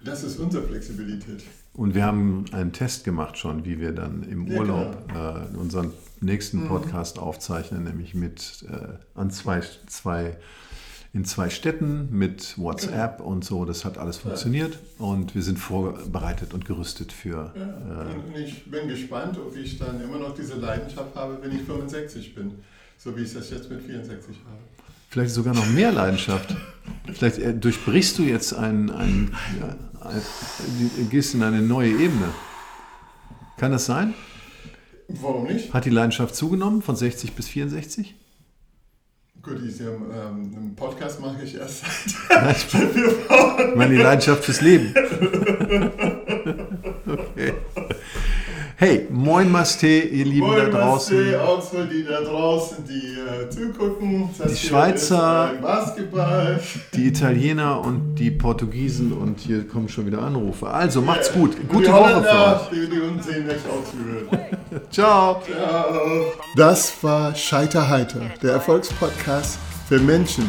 das 0.05 0.23
ist 0.23 0.39
unsere 0.39 0.63
Flexibilität. 0.65 1.43
Und 1.73 1.97
wir 1.97 2.05
haben 2.05 2.45
einen 2.53 2.73
Test 2.73 3.03
gemacht 3.03 3.37
schon, 3.37 3.65
wie 3.65 3.81
wir 3.81 3.91
dann 3.91 4.23
im 4.23 4.47
Ja, 4.47 4.61
Urlaub 4.61 4.97
äh, 5.13 5.57
unseren 5.57 5.93
nächsten 6.21 6.69
Podcast 6.69 7.19
aufzeichnen, 7.19 7.83
nämlich 7.83 8.15
mit 8.15 8.65
äh, 8.71 9.19
an 9.19 9.31
zwei, 9.33 9.63
zwei 9.89 10.37
in 11.14 11.24
zwei 11.24 11.48
Städten 11.48 12.09
mit 12.11 12.59
WhatsApp 12.59 13.20
und 13.20 13.44
so. 13.44 13.64
Das 13.64 13.85
hat 13.85 13.98
alles 13.98 14.18
funktioniert 14.18 14.81
und 14.98 15.37
wir 15.37 15.42
sind 15.42 15.59
vorbereitet 15.59 16.53
und 16.53 16.64
gerüstet 16.64 17.12
für. 17.12 17.53
Ja, 17.57 18.07
Äh, 18.35 18.42
ich 18.42 18.64
bin 18.68 18.88
gespannt, 18.88 19.38
ob 19.38 19.57
ich 19.57 19.79
dann 19.79 20.00
immer 20.00 20.18
noch 20.18 20.35
diese 20.35 20.55
Leidenschaft 20.55 21.14
habe, 21.14 21.38
wenn 21.40 21.53
ich 21.57 21.62
65 21.62 22.35
bin. 22.35 22.57
So 22.98 23.16
wie 23.16 23.22
ich 23.22 23.33
das 23.33 23.50
jetzt 23.50 23.70
mit 23.70 23.83
64 23.83 24.37
habe. 24.44 24.59
vielleicht 25.09 25.33
sogar 25.33 25.55
noch 25.55 25.66
mehr 25.68 25.92
Leidenschaft. 25.92 26.57
Vielleicht 27.12 27.38
äh, 27.38 27.55
durchbrichst 27.55 28.18
du 28.18 28.22
jetzt 28.22 28.53
ein, 28.53 28.90
ein, 28.90 29.37
ja, 29.61 29.77
ein, 30.00 30.22
ein, 30.98 31.11
gehst 31.11 31.35
in 31.35 31.44
eine 31.44 31.62
neue 31.62 31.90
Ebene. 31.90 32.31
Kann 33.57 33.70
das 33.70 33.87
sein? 33.87 34.14
Warum 35.07 35.44
nicht? 35.44 35.72
Hat 35.72 35.85
die 35.85 35.90
Leidenschaft 35.90 36.35
zugenommen 36.35 36.83
von 36.83 36.96
60 36.96 37.35
bis 37.35 37.46
64? 37.46 38.16
Gut, 39.45 39.61
ich, 39.63 39.79
ähm, 39.79 40.11
einen 40.11 40.75
Podcast 40.75 41.21
mache 41.21 41.45
ich 41.45 41.55
erst 41.55 41.85
seit. 42.29 42.43
Nein, 42.43 42.55
ich 42.57 43.77
meine 43.77 43.95
die 43.95 44.01
Leidenschaft 44.01 44.43
fürs 44.43 44.63
Leben. 44.63 44.95
Hey, 48.87 49.07
moin 49.11 49.51
Maste, 49.51 49.87
ihr 49.87 50.27
Lieben 50.27 50.47
Moin, 50.47 50.59
da 50.59 50.79
draußen. 50.79 51.16
Masse, 51.16 51.42
auch 51.42 51.62
für 51.62 51.87
die 51.87 52.05
da 52.05 52.20
draußen, 52.20 52.85
die 52.87 53.14
äh, 53.18 53.49
zugucken. 53.49 54.29
Das 54.37 54.53
Die 54.53 54.66
Schweizer. 54.66 55.53
Basketball. 55.62 56.61
Die 56.92 57.07
Italiener 57.07 57.81
und 57.81 58.16
die 58.16 58.31
Portugiesen 58.31 59.14
und 59.14 59.40
hier 59.40 59.66
kommen 59.66 59.88
schon 59.88 60.05
wieder 60.05 60.20
Anrufe. 60.20 60.66
Also 60.66 61.01
macht's 61.01 61.33
gut. 61.33 61.57
Gute 61.66 61.87
die 61.87 61.92
Woche 61.92 62.25
für 62.25 62.29
euch. 62.29 62.68
Die, 62.73 62.90
die 62.94 63.01
uns 63.01 63.25
sehen 63.25 63.44
gleich 63.47 63.57
auch 63.70 63.90
zuhören. 63.90 64.59
Ciao. 64.90 65.40
Das 66.55 66.92
war 67.03 67.35
Scheiterheiter, 67.35 68.20
der 68.42 68.53
Erfolgspodcast 68.53 69.59
für 69.88 69.99
Menschen, 69.99 70.44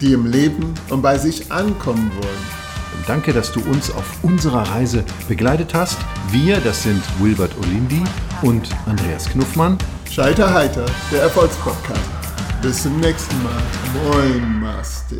die 0.00 0.14
im 0.14 0.24
Leben 0.24 0.72
und 0.88 1.02
bei 1.02 1.18
sich 1.18 1.52
ankommen 1.52 2.10
wollen. 2.16 2.63
Danke, 3.06 3.32
dass 3.32 3.52
du 3.52 3.60
uns 3.60 3.90
auf 3.90 4.04
unserer 4.22 4.62
Reise 4.70 5.04
begleitet 5.28 5.74
hast. 5.74 5.98
Wir, 6.30 6.58
das 6.60 6.82
sind 6.82 7.02
Wilbert 7.20 7.52
Olindi 7.58 8.02
und 8.42 8.68
Andreas 8.86 9.28
Knuffmann. 9.28 9.76
Scheiterheiter, 10.10 10.86
der 11.12 11.22
Erfolgspodcast. 11.22 12.00
Bis 12.62 12.82
zum 12.82 12.98
nächsten 13.00 13.42
Mal. 13.42 13.62
Moin, 13.92 14.60
Master. 14.60 15.16